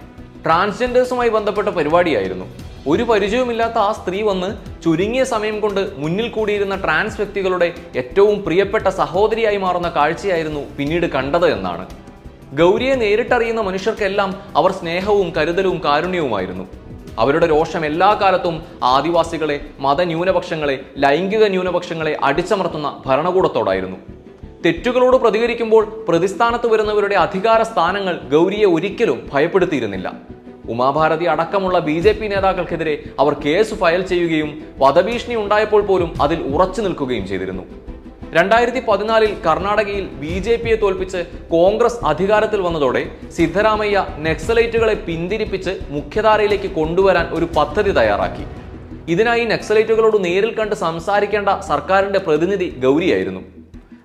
ട്രാൻസ്ജെൻഡേഴ്സുമായി 0.44 1.28
ബന്ധപ്പെട്ട 1.28 1.68
പരിപാടിയായിരുന്നു. 1.68 2.44
ഒരു 2.88 3.02
പരിചയവുമില്ലാത്ത 3.02 3.78
ആ 3.78 3.92
സ്ത്രീ 3.92 4.22
വന്ന് 4.22 4.48
ചുരുങ്ങിയ 4.84 5.24
സമയം 5.24 5.60
കൊണ്ട് 5.60 5.80
മുന്നിൽ 5.96 6.28
കൂടിയിരുന്ന 6.28 6.76
ട്രാൻസ് 6.76 7.16
വ്യക്തികളുടെ 7.16 7.72
ഏറ്റവും 7.96 8.44
പ്രിയപ്പെട്ട 8.44 8.88
സഹോദരിയായി 8.88 9.56
മാറുന്ന 9.56 9.88
കാഴ്ചയായിരുന്നു 9.96 10.64
പിന്നീട് 10.78 11.06
കണ്ടത് 11.06 11.46
എന്നാണ്. 11.52 12.03
ഗൗരിയെ 12.58 12.94
നേരിട്ടറിയുന്ന 12.94 13.60
മനുഷ്യർക്കെല്ലാം 13.60 14.30
അവർ 14.56 14.72
സ്നേഹവും 14.72 15.32
കരുതലും 15.36 15.80
കാരുണ്യവുമായിരുന്നു. 15.84 16.64
അവരുടെ 17.18 17.46
രോഷം 17.50 17.86
എല്ലാ 17.86 18.18
കാലത്തും 18.22 18.62
ആദിവാസികളെ 18.84 19.56
മതന്യൂനപക്ഷങ്ങളെ 19.80 20.76
ലൈംഗിക 20.98 21.44
ന്യൂനപക്ഷങ്ങളെ 21.44 22.16
അടിച്ചമർത്തുന്ന 22.24 23.02
ഭരണകൂടത്തോടായിരുന്നു. 23.06 23.96
തെറ്റുകളോട് 24.64 25.16
പ്രതികരിക്കുമ്പോൾ 25.16 26.04
പ്രതിസ്ഥാനത്ത് 26.08 26.66
വരുന്നവരുടെ 26.66 27.14
അധികാര 27.14 27.62
സ്ഥാനങ്ങൾ 27.62 28.20
ഗൗരിയെ 28.32 28.66
ഒരിക്കലും 28.66 29.28
ഭയപ്പെടുത്തിയിരുന്നില്ല. 29.32 30.12
ഉമാഭാരതി 30.68 31.24
അടക്കമുള്ള 31.24 31.78
ബി 31.78 31.96
ജെ 32.00 32.12
പി 32.12 32.26
നേതാക്കൾക്കെതിരെ 32.26 33.02
അവർ 33.18 33.32
കേസ് 33.34 33.74
ഫയൽ 33.74 34.02
ചെയ്യുകയും 34.02 34.62
വധഭീഷണി 34.78 35.34
ഉണ്ടായപ്പോൾ 35.34 35.82
പോലും 35.82 36.12
അതിൽ 36.22 36.38
ഉറച്ചു 36.54 36.82
നിൽക്കുകയും 36.82 37.26
ചെയ്തിരുന്നു. 37.26 37.62
രണ്ടായിരത്തി 38.36 38.80
പതിനാലിൽ 38.86 39.32
കർണാടകയിൽ 39.46 40.06
ബി 40.22 40.32
ജെ 40.46 40.54
പിയെ 40.56 40.76
തോൽപ്പിച്ച് 40.76 41.20
കോൺഗ്രസ് 41.50 41.98
അധികാരത്തിൽ 42.10 42.60
വന്നതോടെ 42.60 43.02
സിദ്ധരാമയ്യ 43.36 43.98
നക്സലൈറ്റുകളെ 44.26 44.94
പിന്തിരിപ്പിച്ച് 45.08 45.72
മുഖ്യധാരയിലേക്ക് 45.96 46.70
കൊണ്ടുവരാൻ 46.78 47.26
ഒരു 47.36 47.48
പദ്ധതി 47.56 47.92
തയ്യാറാക്കി. 47.98 48.46
ഇതിനായി 49.12 49.44
നക്സലൈറ്റുകളോട് 49.52 50.18
നേരിൽ 50.24 50.52
കണ്ട് 50.58 50.74
സംസാരിക്കേണ്ട 50.84 51.48
സർക്കാരിന്റെ 51.68 52.22
പ്രതിനിധി 52.26 52.68
ഗൗരിയായിരുന്നു. 52.84 53.42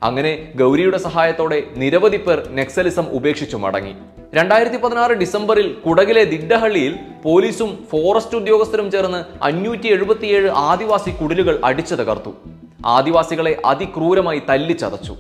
അങ്ങനെ 0.03 0.33
ഗൗരിയുടെ 0.59 0.99
സഹായത്തോടെ 1.07 1.59
നിരവധി 1.81 2.19
പേർ 2.27 2.39
നക്സലിസം 2.59 3.05
ഉപേക്ഷിച്ചു 3.17 3.57
മടങ്ങി. 3.65 3.95
രണ്ടായിരത്തി 4.37 4.77
പതിനാറ് 4.77 5.13
ഡിസംബറിൽ 5.23 5.67
കുടകിലെ 5.85 6.23
ദിഡ്ഡഹള്ളിയിൽ 6.35 6.93
പോലീസും 7.25 7.71
ഫോറസ്റ്റ് 7.91 8.37
ഉദ്യോഗസ്ഥരും 8.41 8.87
ചേർന്ന് 8.91 9.21
അഞ്ഞൂറ്റി 9.49 9.89
എഴുപത്തിയേഴ് 9.97 10.49
ആദിവാസി 10.69 11.11
കുടിലുകൾ 11.11 11.57
അടിച്ചു 11.69 11.95
തകർത്തു 11.95 12.33
ആദിവാസികളെ 12.85 13.61
അതിക്രൂരമായി 13.65 14.41
തല്ലിച്ചതച്ചു. 14.49 15.15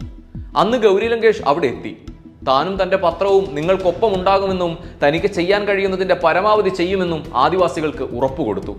അന്ന് 0.57 0.77
ഗൗരി 0.77 1.07
ലങ്കേഷ് 1.07 1.41
അവിടെ 1.45 1.67
എത്തി. 1.67 2.05
താനും 2.47 2.83
തന്റെ 2.83 2.97
പത്രവും 2.97 3.55
നിങ്ങൾക്കൊപ്പം 3.55 4.15
ഉണ്ടാകുമെന്നും 4.15 4.77
തനിക്ക് 5.03 5.27
ചെയ്യാൻ 5.27 5.65
കഴിയുന്നതിന്റെ 5.65 6.15
പരമാവധി 6.15 6.69
ചെയ്യുമെന്നും 6.69 7.23
ആദിവാസികൾക്ക് 7.35 8.03
ഉറപ്പുകൊടുത്തു 8.03 8.77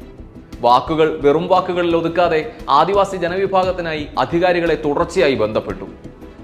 വാക്കുകൾ 0.61 1.21
വെറും 1.21 1.47
വാക്കുകളിൽ 1.47 1.97
ഒതുക്കാതെ 1.97 2.53
ആദിവാസി 2.71 3.17
ജനവിഭാഗത്തിനായി 3.17 4.07
അധികാരികളെ 4.19 4.75
തുടർച്ചയായി 4.75 5.35
ബന്ധപ്പെട്ടു. 5.35 5.85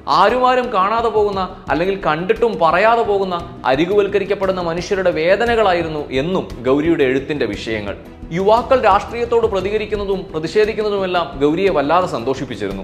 ആരുമാരും 0.08 0.72
കാണാതെ 0.72 1.08
പോകുന്ന 1.08 1.64
അല്ലെങ്കിൽ 1.68 2.00
കണ്ടിട്ടും 2.06 2.58
പറയാതെ 2.62 3.02
പോകുന്ന 3.02 3.62
അരികുവൽക്കരിക്കപ്പെടുന്ന 3.64 4.60
മനുഷ്യരുടെ 4.60 5.10
വേദനകളായിരുന്നു 5.10 6.10
എന്നും 6.10 6.48
ഗൗരിയുടെ 6.66 7.04
എഴുത്തിന്റെ 7.04 7.46
വിഷയങ്ങൾ. 7.46 7.96
യുവാക്കൾ 8.32 8.80
രാഷ്ട്രീയത്തോട് 8.80 9.46
പ്രതികരിക്കുന്നതും 9.46 10.26
പ്രതിഷേധിക്കുന്നതുമെല്ലാം 10.30 11.38
ഗൗരിയെ 11.42 11.70
വല്ലാതെ 11.70 12.06
സന്തോഷിപ്പിച്ചിരുന്നു. 12.06 12.82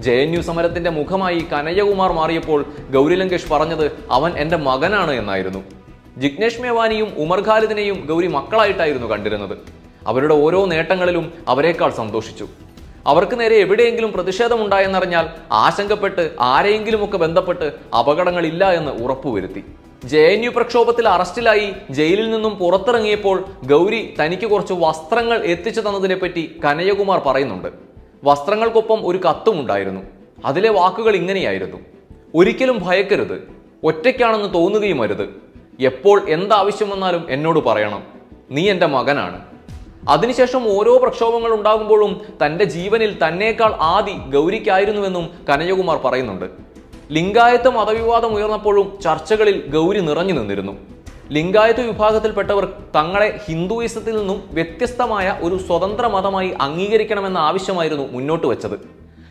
ജെ 0.00 0.12
എൻ 0.12 0.34
യു 0.34 0.40
സമരത്തിന്റെ 0.40 0.90
മുഖമായി 0.90 1.46
കനയ്യകുമാർ 1.52 2.12
മാറിയപ്പോൾ 2.12 2.64
ഗൗരി 2.90 3.14
ലങ്കേഷ് 3.14 3.50
പറഞ്ഞത് 3.50 4.04
അവൻ 4.10 4.32
എന്റെ 4.36 4.56
മകനാണ് 4.56 5.10
എന്നായിരുന്നു. 5.10 5.64
ജിഗ്നേഷ് 6.18 6.60
മേവാനിയും 6.60 7.12
ഉമർ 7.18 7.48
ഖാലിദിനെയും 7.48 8.06
ഗൗരി 8.08 8.26
മക്കളായിട്ടായിരുന്നു 8.26 9.06
കണ്ടിരുന്നത്. 9.06 9.58
അവരുടെ 10.06 10.34
ഓരോ 10.34 10.66
നേട്ടങ്ങളിലും 10.66 11.32
അവരെക്കാൾ 11.48 11.90
സന്തോഷിച്ചു. 11.90 12.48
അവർക്ക് 13.08 13.40
നേരെ 13.40 13.56
എവിടെയെങ്കിലും 13.56 14.12
പ്രതിഷേധമുണ്ടായെന്നറിഞ്ഞാൽ 14.12 15.28
ആശങ്കപ്പെട്ട് 15.52 16.30
ആരെയെങ്കിലുമൊക്കെ 16.40 17.16
ബന്ധപ്പെട്ട് 17.16 17.72
അപകടങ്ങളില്ല 17.98 18.72
എന്ന് 18.72 18.92
ഉറപ്പുവരുത്തി. 19.04 19.64
ജെ 20.04 20.20
എൻ 20.20 20.44
യു 20.44 20.50
പ്രക്ഷോഭത്തിൽ 20.50 21.08
അറസ്റ്റിലായി 21.08 21.72
ജയിലിൽ 21.90 22.30
നിന്നും 22.30 22.54
പുറത്തിറങ്ങിയപ്പോൾ 22.56 23.44
ഗൗരി 23.66 24.14
തനിക്ക് 24.20 24.46
കുറച്ച് 24.46 24.74
വസ്ത്രങ്ങൾ 24.78 25.44
എത്തിച്ചു 25.44 25.80
തന്നതിനെ 25.80 26.14
പറ്റി 26.14 26.60
കനയകുമാർ 26.64 27.18
പറയുന്നുണ്ട്. 27.26 27.68
വസ്ത്രങ്ങൾക്കൊപ്പം 28.24 29.06
ഒരു 29.06 29.18
കത്തും 29.18 29.60
ഉണ്ടായിരുന്നു 29.60 30.00
അതിലെ 30.44 30.68
വാക്കുകൾ 30.68 31.16
ഇങ്ങനെയായിരുന്നു. 31.16 31.76
ഒരിക്കലും 32.34 32.78
ഭയക്കരുത്. 32.86 33.48
ഒറ്റയ്ക്കാണെന്ന് 33.84 34.54
തോന്നുകയും 34.54 35.02
അരുത്. 35.02 35.42
എപ്പോൾ 35.80 36.28
എന്താവശ്യം 36.28 36.90
വന്നാലും 36.90 37.26
എന്നോട് 37.30 37.58
പറയണം. 37.58 38.02
നീ 38.50 38.70
എന്റെ 38.70 38.86
മകനാണ്. 38.86 39.57
അതിനുശേഷം 40.08 40.78
ഓരോ 40.78 40.98
പ്രക്ഷോഭങ്ങൾ 40.98 41.52
ഉണ്ടാകുമ്പോഴും 41.52 42.20
തന്റെ 42.46 42.64
ജീവനിൽ 42.64 43.18
തന്നേക്കാൾ 43.26 43.72
ആദി 43.80 44.12
ഗൗരിക്കായിരുന്നുവെന്നും 44.36 45.30
കനയകുമാർ 45.48 45.96
പറയുന്നുണ്ട്. 46.04 46.44
ലിംഗായത്ത് 47.12 47.68
മതവിവാദം 47.68 48.34
ഉയർന്നപ്പോഴും 48.34 48.98
ചർച്ചകളിൽ 49.04 49.66
ഗൗരി 49.66 50.00
നിറഞ്ഞു 50.00 50.32
നിന്നിരുന്നു. 50.32 50.72
ലിംഗായത്ത് 51.32 51.80
വിഭാഗത്തിൽപ്പെട്ടവർ 51.80 52.64
തങ്ങളെ 52.96 53.40
ഹിന്ദുയിസത്തിൽ 53.48 54.18
നിന്നും 54.18 54.42
വ്യത്യസ്തമായ 54.52 55.38
ഒരു 55.42 55.58
സ്വതന്ത്ര 55.58 56.06
മതമായി 56.06 56.54
അംഗീകരിക്കണമെന്ന 56.60 57.38
ആവശ്യമായിരുന്നു 57.38 58.12
മുന്നോട്ട് 58.12 58.46
വെച്ചത്. 58.46 58.80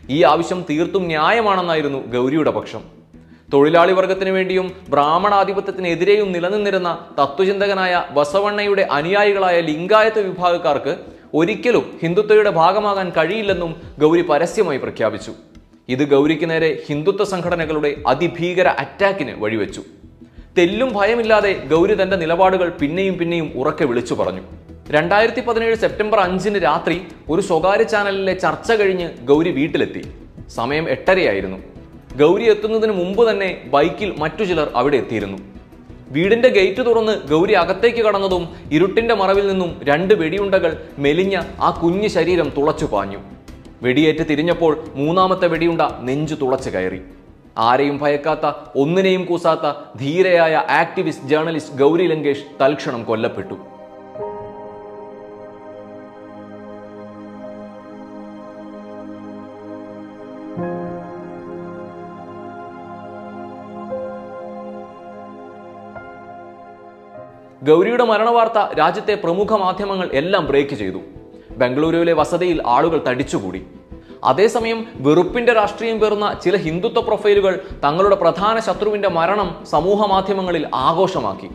ഈ 0.10 0.24
ആവശ്യം 0.24 0.66
തീർത്തും 0.70 1.04
ന്യായമാണെന്നായിരുന്നു 1.04 2.08
ഗൗരിയുടെ 2.18 2.52
പക്ഷം. 2.52 2.97
തൊഴിലാളി 3.54 3.94
വർഗത്തിനു 3.94 4.32
വേണ്ടിയും 4.32 4.72
ബ്രാഹ്മണാധിപത്യത്തിനെതിരെയും 4.90 6.32
നിലനിന്നിരുന്ന 6.32 6.90
തത്വചിന്തകനായ 7.20 8.04
ബസവണ്ണയുടെ 8.12 8.88
അനുയായികളായ 8.92 9.62
ലിംഗായത്ത് 9.62 10.22
വിഭാഗക്കാർക്ക് 10.28 10.96
ഒരിക്കലും 11.34 12.00
ഹിന്ദുത്വയുടെ 12.02 12.50
ഭാഗമാകാൻ 12.50 13.10
കഴിയില്ലെന്നും 13.10 13.72
ഗൗരി 14.00 14.22
പരസ്യമായി 14.22 14.78
പ്രഖ്യാപിച്ചു. 14.78 15.32
ഇത് 15.90 16.04
ഗൗരിക്ക് 16.12 16.50
നേരെ 16.50 16.84
ഹിന്ദുത്വ 16.88 17.24
സംഘടനകളുടെ 17.24 17.96
അതിഭീകര 18.08 18.68
അറ്റാക്കിന് 18.68 19.36
വഴിവെച്ചു. 19.44 19.82
തെല്ലും 20.58 20.94
ഭയമില്ലാതെ 20.94 21.54
ഗൗരി 21.72 21.96
തന്റെ 22.02 22.18
നിലപാടുകൾ 22.18 22.70
പിന്നെയും 22.70 23.18
പിന്നെയും 23.18 23.52
ഉറക്കെ 23.56 23.86
വിളിച്ചു 23.86 24.14
പറഞ്ഞു. 24.14 24.44
രണ്ടായിരത്തി 24.90 25.42
പതിനേഴ് 25.42 25.76
സെപ്റ്റംബർ 25.76 26.20
അഞ്ചിന് 26.20 26.64
രാത്രി 26.64 27.02
ഒരു 27.30 27.42
സ്വകാര്യ 27.42 27.84
ചാനലിലെ 27.84 28.34
ചർച്ച 28.34 28.72
കഴിഞ്ഞ് 28.72 29.10
ഗൗരി 29.32 29.52
വീട്ടിലെത്തി. 29.52 30.04
സമയം 30.56 30.90
എട്ടരയായിരുന്നു. 30.90 31.77
ഗൗരി 32.20 32.46
എത്തുന്നതിന് 32.52 32.94
മുമ്പ് 33.00 33.22
തന്നെ 33.30 33.48
ബൈക്കിൽ 33.74 34.10
മറ്റു 34.22 34.44
ചിലർ 34.50 34.68
അവിടെ 34.80 34.98
എത്തിയിരുന്നു. 35.04 35.38
വീടിന്റെ 36.16 36.50
ഗേറ്റ് 36.58 36.82
തുറന്ന് 36.88 37.14
ഗൗരി 37.32 37.54
അകത്തേക്ക് 37.62 38.02
കടന്നതും 38.06 38.44
ഇരുട്ടിന്റെ 38.76 39.16
മറവിൽ 39.22 39.46
നിന്നും 39.52 39.72
രണ്ട് 39.90 40.14
വെടിയുണ്ടകൾ 40.22 40.72
മെലിഞ്ഞ 41.06 41.36
ആ 41.68 41.70
കുഞ്ഞു 41.82 42.10
ശരീരം 42.16 42.50
തുളച്ചു 42.58 42.88
പാഞ്ഞു. 42.94 43.20
വെടിയേറ്റ് 43.86 44.24
തിരിഞ്ഞപ്പോൾ 44.30 44.74
മൂന്നാമത്തെ 45.00 45.48
വെടിയുണ്ട 45.54 45.84
നെഞ്ചു 46.08 46.36
തുളച്ചു 46.42 46.70
കയറി. 46.76 47.02
ആരെയും 47.68 47.98
ഭയക്കാത്ത 48.04 48.46
ഒന്നിനെയും 48.82 49.24
കൂസാത്ത 49.30 49.68
ധീരയായ 50.02 50.56
ആക്ടിവിസ്റ്റ് 50.82 51.30
ജേർണലിസ്റ്റ് 51.32 51.78
ഗൗരി 51.82 52.08
ലങ്കേഷ് 52.14 52.48
തൽക്ഷണം 52.62 53.04
കൊല്ലപ്പെട്ടു. 53.10 53.58
ഗൗരിയുടെ 67.68 68.04
മരണവാർത്ത 68.04 68.74
രാജ്യത്തെ 68.80 69.16
പ്രമുഖ 69.16 69.54
മാധ്യമങ്ങൾ 69.54 70.10
എല്ലാം 70.14 70.48
ബ്രേക്ക് 70.48 70.76
ചെയ്തു. 70.76 71.00
ബംഗളൂരുവിലെ 71.58 72.14
വസതിയിൽ 72.14 72.64
ആളുകൾ 72.66 73.02
തടിച്ചുകൂടി. 73.08 73.62
അതേസമയം 74.24 74.86
വെറുപ്പിന്റെ 74.96 75.54
രാഷ്ട്രീയം 75.54 76.00
പേറുന്ന 76.00 76.38
ചില 76.44 76.56
ഹിന്ദുത്വ 76.56 77.02
പ്രൊഫൈലുകൾ 77.02 77.60
തങ്ങളുടെ 77.84 78.16
പ്രധാന 78.16 78.60
ശത്രുവിന്റെ 78.60 79.10
മരണം 79.10 79.66
സമൂഹ 79.72 80.08
മാധ്യമങ്ങളിൽ 80.08 80.68
ആഘോഷമാക്കി. 80.76 81.50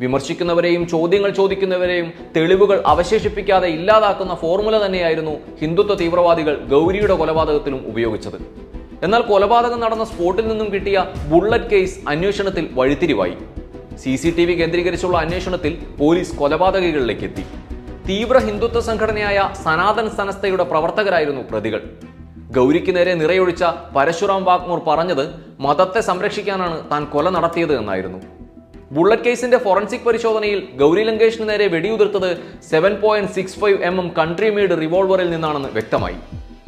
വിമർശിക്കുന്നവരെയും 0.00 0.88
ചോദ്യങ്ങൾ 0.88 1.30
ചോദിക്കുന്നവരെയും 1.30 2.12
തെളിവുകൾ 2.36 2.82
അവശേഷിപ്പിക്കാതെ 2.86 3.68
ഇല്ലാതാക്കുന്ന 3.68 4.34
ഫോർമുല 4.34 4.86
തന്നെയായിരുന്നു 4.86 5.30
ഹിന്ദുത്വ 5.60 5.94
തീവ്രവാദികൾ 5.94 6.54
ഗൗരിയുടെ 6.70 7.14
കൊലപാതകത്തിലും 7.14 7.84
ഉപയോഗിച്ചത്. 7.88 8.70
എന്നാൽ 9.02 9.22
കൊലപാതകം 9.22 9.80
നടന്ന 9.80 10.04
സ്പോട്ടിൽ 10.04 10.48
നിന്നും 10.48 10.72
കിട്ടിയ 10.72 11.06
ബുള്ളറ്റ് 11.28 11.64
കേസ് 11.64 11.98
അന്വേഷണത്തിൽ 12.08 12.68
വഴിത്തിരിവായി. 12.72 13.34
സി 14.02 14.12
സി 14.20 14.30
ടി 14.36 14.44
വി 14.48 14.54
കേന്ദ്രീകരിച്ചുള്ള 14.58 15.16
അന്വേഷണത്തിൽ 15.24 15.72
പോലീസ് 15.98 16.36
കൊലപാതകികളിലേക്ക് 16.40 17.24
എത്തി 17.28 17.44
തീവ്ര 18.08 18.36
ഹിന്ദുത്വ 18.46 18.80
സംഘടനയായ 18.86 19.38
സനാതൻ 19.64 20.06
സനസ്തയുടെ 20.18 20.64
പ്രവർത്തകരായിരുന്നു 20.70 21.42
പ്രതികൾ. 21.50 21.80
ഗൗരിക്ക് 22.56 22.92
നേരെ 22.96 23.12
നിറയൊഴിച്ച 23.22 23.64
പരശുറാം 23.96 24.42
വാഗ്മൂർ 24.48 24.80
പറഞ്ഞത് 24.88 25.24
മതത്തെ 25.66 26.00
സംരക്ഷിക്കാനാണ് 26.08 26.78
താൻ 26.92 27.04
കൊല 27.14 27.28
നടത്തിയത് 27.36 27.74
എന്നായിരുന്നു. 27.80 28.20
ബുള്ളറ്റ് 28.96 29.26
കേസിന്റെ 29.26 29.58
ഫോറൻസിക് 29.64 30.06
പരിശോധനയിൽ 30.06 30.60
ഗൗരി 30.80 31.02
ലങ്കേഷിന് 31.08 31.46
നേരെ 31.50 31.66
വെടിയുതിർത്തത് 31.74 32.30
seven 32.70 32.94
point 33.02 33.32
six 33.36 33.58
five 33.62 33.78
M 33.90 33.98
M 34.02 34.08
country 34.18 34.50
made 34.56 34.78
റിവോൾവറിൽ 34.82 35.30
നിന്നാണെന്ന് 35.34 35.70
വ്യക്തമായി. 35.76 36.18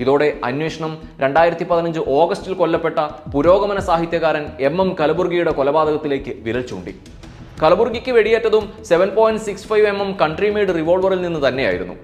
ഇതോടെ 0.02 0.28
അന്വേഷണം 0.50 0.92
രണ്ടായിരത്തി 1.22 1.64
പതിനഞ്ച് 1.70 2.00
ഓഗസ്റ്റിൽ 2.18 2.54
കൊല്ലപ്പെട്ട 2.60 2.98
പുരോഗമന 3.32 3.80
സാഹിത്യകാരൻ 3.88 4.46
എം 4.68 4.76
എം 4.84 4.90
കലബുർഗിയുടെ 5.00 5.52
കൊലപാതകത്തിലേക്ക് 5.58 6.34
വിരൽ 6.46 6.64
ചൂണ്ടി. 6.70 6.94
കലബുർഗിക്ക് 7.62 8.12
വെടിയേറ്റതും 8.14 8.64
seven 8.88 9.08
point 9.16 9.42
six 9.46 9.66
five 9.70 9.86
M 9.90 9.98
M 10.04 10.08
country 10.20 10.48
made 10.54 10.72
റിവോൾവറിൽ 10.78 11.20
നിന്ന് 11.24 11.40
തന്നെയായിരുന്നു. 11.48 11.94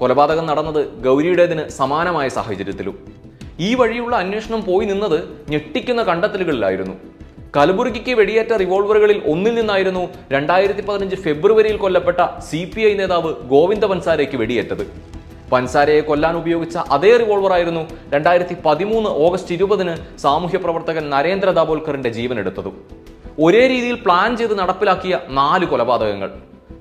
കൊലപാതകം 0.00 0.44
നടന്നത് 0.50 0.80
ഗൗരിയുടേതിന് 1.06 1.64
സമാനമായ 1.78 2.26
സാഹചര്യത്തിലും. 2.36 2.96
ഈ 3.66 3.70
വഴിയുള്ള 3.80 4.14
അന്വേഷണം 4.16 4.60
പോയി 4.68 4.86
നിന്നത് 4.90 5.18
ഞെട്ടിക്കുന്ന 5.52 6.02
കണ്ടെത്തലുകളിലായിരുന്നു. 6.10 6.94
കലബുർഗിക്ക് 7.56 8.14
വെടിയേറ്റ 8.20 8.52
റിവോൾവറുകളിൽ 8.62 9.18
ഒന്നിൽ 9.32 9.54
നിന്നായിരുന്നു 9.60 10.04
രണ്ടായിരത്തി 10.32 10.84
പതിനഞ്ച് 10.88 11.18
ഫെബ്രുവരിയിൽ 11.26 11.78
കൊല്ലപ്പെട്ട 11.84 12.20
സി 12.50 12.60
പി 12.76 12.84
ഐ 12.90 12.94
നേതാവ് 13.00 13.32
ഗോവിന്ദ 13.54 13.84
പൻസാരയ്ക്ക് 13.92 14.38
വെടിയേറ്റത്. 14.44 14.84
പൻസാരയെ 15.52 16.00
കൊല്ലാൻ 16.08 16.34
ഉപയോഗിച്ച 16.42 16.76
അതേ 16.96 17.12
റിവോൾവർ 17.16 17.52
ആയിരുന്നു 17.58 17.84
രണ്ടായിരത്തി 18.14 18.56
പതിമൂന്ന് 18.66 19.10
ഓഗസ്റ്റ് 19.26 19.54
ഇരുപതിന് 19.58 19.96
സാമൂഹ്യ 20.24 20.58
പ്രവർത്തകൻ 20.64 21.04
നരേന്ദ്ര 21.14 21.50
ദാബോൽക്കറിന്റെ 21.58 22.12
ജീവനെടുത്തതും. 22.18 22.76
ഒരേ 23.40 23.66
രീതിയിൽ 23.66 23.94
പ്ലാൻ 23.94 24.36
ചെയ്ത് 24.36 24.58
നടപ്പിലാക്കിയ 24.58 25.20
നാല് 25.28 25.66
കൊലപാതകങ്ങൾ. 25.66 26.30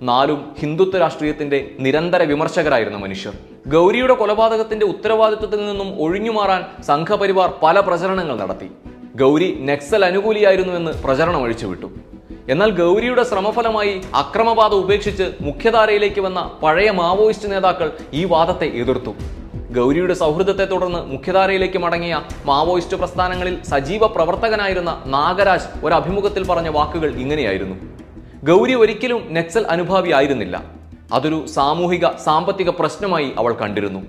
നാലും 0.02 0.56
ഹിന്ദുത്വ 0.60 1.00
രാഷ്ട്രീയത്തിന്റെ 1.00 1.72
നിരന്തര 1.80 2.24
വിമർശകരായിരുന്ന 2.24 2.98
മനുഷ്യർ. 2.98 3.34
ഗൗരിയുടെ 3.68 4.14
കൊലപാതകത്തിന്റെ 4.14 4.86
ഉത്തരവാദിത്വത്തിൽ 4.86 5.68
നിന്നും 5.68 6.02
ഒഴിഞ്ഞുമാറാൻ 6.02 6.84
സംഘപരിവാർ 6.84 7.54
പല 7.64 7.80
പ്രചരണങ്ങൾ 7.80 8.38
നടത്തി. 8.38 8.72
ഗൗരി 9.16 9.58
നക്സൽ 9.62 10.06
അനുകൂലിയായിരുന്നുവെന്ന് 10.06 10.92
പ്രചരണം 11.04 11.44
അഴിച്ചുവിട്ടു 11.44 11.92
എന്നാൽ 12.50 12.70
ഗൗരിയുടെ 12.70 13.24
ശ്രമഫലമായി 13.24 14.02
അക്രമവാദം 14.16 14.78
ഉപേക്ഷിച്ച് 14.78 15.32
മുഖ്യധാരയിലേക്ക് 15.42 16.22
വന്ന 16.22 16.52
പഴയ 16.64 16.92
മാവോയിസ്റ്റ് 16.92 17.52
നേതാക്കൾ 17.52 17.92
ഈ 18.14 18.26
വാദത്തെ 18.26 18.68
എതിർത്തു. 18.68 19.14
ഗൗരിയുടെ 19.76 20.14
സൗഹൃദത്തെ 20.14 20.66
തുടർന്ന് 20.66 21.00
മുഖ്യധാരയിലേക്ക് 21.12 21.78
മടങ്ങിയ 21.78 22.16
മാവോയിസ്റ്റ് 22.46 22.98
പ്രസ്ഥാനങ്ങളിൽ 22.98 23.56
സജീവ 23.64 24.08
പ്രവർത്തകനായിരുന്ന 24.08 24.92
നാഗരാജ് 25.06 25.86
ഒരു 25.86 25.94
അഭിമുഖത്തിൽ 25.94 26.48
പറഞ്ഞ 26.48 26.70
വാക്കുകൾ 26.70 27.10
ഇങ്ങനെയായിരുന്നു. 27.24 27.76
ഗൗരി 28.50 28.74
ഒരിക്കലും 28.74 29.22
നക്സൽ 29.38 29.66
അനുഭാവിയായിരുന്നില്ല 29.68 30.58
അതൊരു 31.14 31.40
സാമൂഹിക 31.48 32.06
സാമ്പത്തിക 32.26 32.70
പ്രശ്നമായി 32.70 33.32
അവൾ 33.38 33.54
കണ്ടിരുന്നു. 33.54 34.02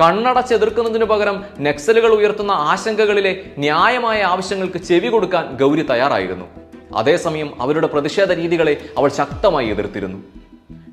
കണ്ണടച്ചെതിർക്കുന്നതിനു 0.00 1.04
പകരം 1.04 1.36
നക്സലുകൾ 1.60 2.10
ഉയർത്തുന്ന 2.14 2.52
ആശങ്കകളിലെ 2.72 3.32
ന്യായമായ 3.58 4.22
ആവശ്യങ്ങൾക്ക് 4.22 4.78
ചെവി 4.78 5.08
കൊടുക്കാൻ 5.08 5.44
ഗൗരി 5.60 5.82
തയ്യാറായിരുന്നു. 5.82 6.46
അതേസമയം 6.96 7.48
അവരുടെ 7.60 7.86
പ്രതിഷേധ 7.86 8.32
രീതികളെ 8.32 8.74
അവൾ 8.98 9.08
ശക്തമായി 9.20 9.68
എതിർത്തിരുന്നു. 9.70 10.18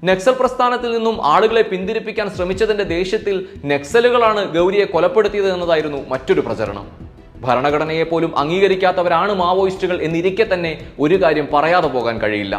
നക്സൽ 0.07 0.33
പ്രസ്ഥാനത്തിൽ 0.39 0.89
നിന്നും 0.95 1.17
ആളുകളെ 1.33 1.61
പിന്തിരിപ്പിക്കാൻ 1.71 2.27
ശ്രമിച്ചതിന്റെ 2.35 2.85
ദേഷ്യത്തിൽ 2.95 3.35
നക്സലുകളാണ് 3.71 4.41
ഗൗരിയെ 4.55 4.85
കൊലപ്പെടുത്തിയത് 4.93 5.49
എന്നതായിരുന്നു 5.53 5.99
മറ്റൊരു 6.13 6.41
പ്രചരണം. 6.47 6.85
ഭരണഘടനയെ 7.45 8.05
പോലും 8.09 8.31
അംഗീകരിക്കാത്തവരാണ് 8.41 9.31
മാവോയിസ്റ്റുകൾ 9.41 9.97
എന്നിരിക്കെ 10.07 10.45
തന്നെ 10.53 10.71
ഒരു 11.05 11.15
കാര്യം 11.23 11.47
പറയാതെ 11.53 11.89
പോകാൻ 11.95 12.17
കഴിയില്ല. 12.23 12.55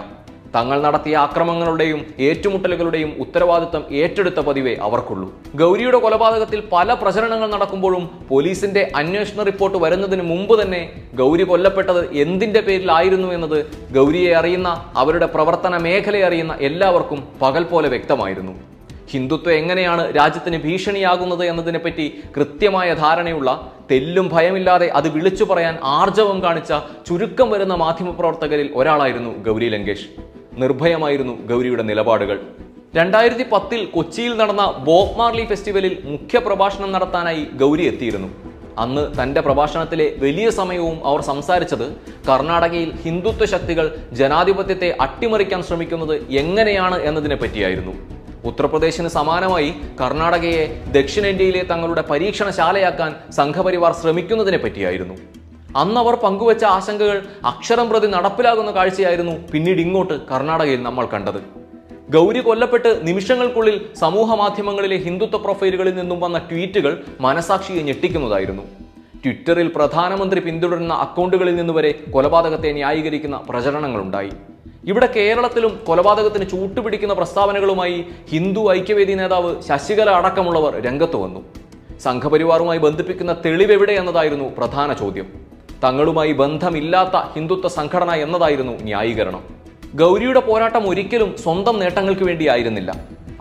തങ്ങൾ 0.54 0.80
നടത്തിയ 0.80 1.16
ആക്രമണങ്ങളുടെയും 1.16 2.00
ഏറ്റുമുട്ടലുകളുടെയും 2.18 3.10
ഉത്തരവാദിത്തം 3.18 3.82
ഏറ്റെടുത്ത 3.92 4.40
പതിവേ 4.40 4.74
അവർക്കുള്ളൂ. 4.74 5.28
ഗൗരിയുടെ 5.54 5.98
കൊലപാതകത്തിൽ 5.98 6.62
പല 6.72 6.94
പ്രചരണങ്ങൾ 6.94 7.50
നടക്കുമ്പോഴും 7.50 8.04
പോലീസിന്റെ 8.28 8.92
അന്വേഷണ 8.96 9.42
റിപ്പോർട്ട് 9.42 9.78
വരുന്നതിന് 9.78 10.22
മുമ്പ് 10.22 10.62
തന്നെ 10.62 10.82
ഗൗരി 11.14 11.42
കൊല്ലപ്പെട്ടത് 11.42 12.14
എന്തിന്റെ 12.14 12.60
പേരിലായിരുന്നു 12.60 13.28
എന്നത് 13.32 13.58
ഗൗരിയെ 13.94 14.34
അറിയുന്ന 14.34 14.92
അവരുടെ 14.96 15.26
പ്രവർത്തന 15.26 15.76
മേഖലയെ 15.76 16.22
അറിയുന്ന 16.22 16.56
എല്ലാവർക്കും 16.60 17.22
പകൽ 17.42 17.62
പോലെ 17.62 17.88
വ്യക്തമായിരുന്നു. 17.88 18.54
ഹിന്ദുത്വം 19.10 19.52
എങ്ങനെയാണ് 19.52 20.02
രാജ്യത്തിന് 20.16 20.58
ഭീഷണിയാകുന്നത് 20.62 21.44
എന്നതിനെപ്പറ്റി 21.44 22.06
കൃത്യമായ 22.36 22.94
ധാരണയുള്ള 22.94 23.70
തെല്ലും 23.90 24.30
ഭയമില്ലാതെ 24.32 24.86
അത് 24.88 25.08
വിളിച്ചു 25.08 25.44
പറയാൻ 25.44 25.78
ആർജവം 25.84 26.42
കാണിച്ച 26.42 26.72
ചുരുക്കം 27.08 27.50
വരുന്ന 27.50 27.74
മാധ്യമപ്രവർത്തകരിൽ 27.74 28.70
ഒരാളായിരുന്നു 28.74 29.32
ഗൗരി 29.48 29.68
ലങ്കേഷ്. 29.68 30.06
നിർഭയമായിരുന്നു 30.62 31.34
ഗൗരിയുടെ 31.50 31.82
നിലപാടുകൾ. 31.82 32.38
രണ്ടായിരത്തി 32.96 33.44
പത്തിൽ 33.52 33.80
കൊച്ചിയിൽ 33.84 34.32
നടന്ന 34.36 34.64
ബോബ് 34.88 35.18
മാർലി 35.18 35.44
ഫെസ്റ്റിവലിൽ 35.44 35.94
മുഖ്യ 36.04 36.38
പ്രഭാഷണം 36.38 36.92
നടത്താനായി 36.92 37.44
ഗൗരി 37.62 37.84
എത്തിയിരുന്നു. 37.92 38.28
അന്ന് 38.78 39.02
തന്റെ 39.22 39.40
പ്രഭാഷണത്തിലെ 39.40 40.06
വലിയ 40.18 40.50
സമയവും 40.50 40.96
അവർ 41.06 41.20
സംസാരിച്ചത് 41.20 41.84
കർണാടകയിൽ 42.28 42.90
ഹിന്ദുത്വ 43.04 43.44
ശക്തികൾ 43.44 43.86
ജനാധിപത്യത്തെ 44.12 44.96
അട്ടിമറിക്കാൻ 45.00 45.62
ശ്രമിക്കുന്നത് 45.62 46.14
എങ്ങനെയാണ് 46.42 46.98
എന്നതിനെ 47.02 47.36
പറ്റിയായിരുന്നു. 47.36 47.94
ഉത്തർപ്രദേശിന് 48.50 49.08
സമാനമായി 49.08 49.70
കർണാടകയെ 50.00 50.64
ദക്ഷിണേന്ത്യയിലെ 50.96 51.62
തങ്ങളുടെ 51.72 52.02
പരീക്ഷണശാലയാക്കാൻ 52.10 53.14
സംഘപരിവാർ 53.32 53.92
ശ്രമിക്കുന്നതിനെ 54.02 54.58
പറ്റിയായിരുന്നു. 54.64 55.16
അന്ന് 55.76 56.00
അവർ 56.00 56.14
പങ്കുവച്ച 56.14 56.64
ആശങ്കകൾ 56.64 57.22
അക്ഷരം 57.44 57.88
പ്രതി 57.88 58.06
നടപ്പിലാകുന്ന 58.06 58.70
കാഴ്ചയായിരുന്നു 58.70 59.32
പിന്നീട് 59.52 59.78
ഇങ്ങോട്ട് 59.78 60.20
കർണാടകയിൽ 60.32 60.82
നമ്മൾ 60.82 61.06
കണ്ടത്. 61.06 61.40
ഗൗരി 62.10 62.40
കൊല്ലപ്പെട്ട് 62.40 63.00
നിമിഷങ്ങൾക്കുള്ളിൽ 63.02 63.80
സമൂഹ 63.94 64.34
മാധ്യമങ്ങളിലെ 64.34 64.96
ഹിന്ദുത്വ 64.96 65.36
പ്രൊഫൈലുകളിൽ 65.36 65.94
നിന്നും 65.94 66.20
വന്ന 66.20 66.38
ട്വീറ്റുകൾ 66.38 67.04
മനസാക്ഷിയെ 67.20 67.82
ഞെട്ടിക്കുന്നതായിരുന്നു. 67.82 68.62
ട്വിറ്ററിൽ 69.24 69.72
പ്രധാനമന്ത്രി 69.76 70.40
പിന്തുടരുന്ന 70.40 70.94
അക്കൗണ്ടുകളിൽ 70.94 71.56
നിന്ന് 71.56 71.74
വരെ 71.74 71.92
കൊലപാതകത്തെ 72.10 72.72
ന്യായീകരിക്കുന്ന 72.72 73.36
പ്രചരണങ്ങളുണ്ടായി. 73.48 74.30
ഇവിടെ 74.84 75.06
കേരളത്തിലും 75.06 75.80
കൊലപാതകത്തിന് 75.86 76.50
ചൂട്ടുപിടിക്കുന്ന 76.50 77.14
പ്രസ്താവനകളുമായി 77.14 78.04
ഹിന്ദു 78.30 78.72
ഐക്യവേദി 78.72 79.12
നേതാവ് 79.12 79.62
ശശികല 79.62 80.10
അടക്കമുള്ളവർ 80.10 80.80
രംഗത്ത് 80.80 81.16
വന്നു. 81.16 81.40
സംഘപരിവാറുമായി 82.00 82.78
ബന്ധിപ്പിക്കുന്ന 82.78 83.36
തെളിവെവിടെ 83.44 83.92
എന്നതായിരുന്നു 83.92 84.44
പ്രധാന 84.58 84.92
ചോദ്യം. 84.92 85.53
തങ്ങളുമായി 85.84 86.32
ബന്ധമില്ലാത്ത 86.32 87.16
ഹിന്ദുത്വ 87.34 87.68
സംഘടന 87.78 88.10
എന്നതായിരുന്നു 88.24 88.74
ന്യായീകരണം. 88.88 89.42
ഗൗരിയുടെ 90.00 90.40
പോരാട്ടം 90.40 90.84
ഒരിക്കലും 90.90 91.30
സ്വന്തം 91.42 91.76
നേട്ടങ്ങൾക്ക് 91.80 92.24
വേണ്ടിയായിരുന്നില്ല. 92.28 92.92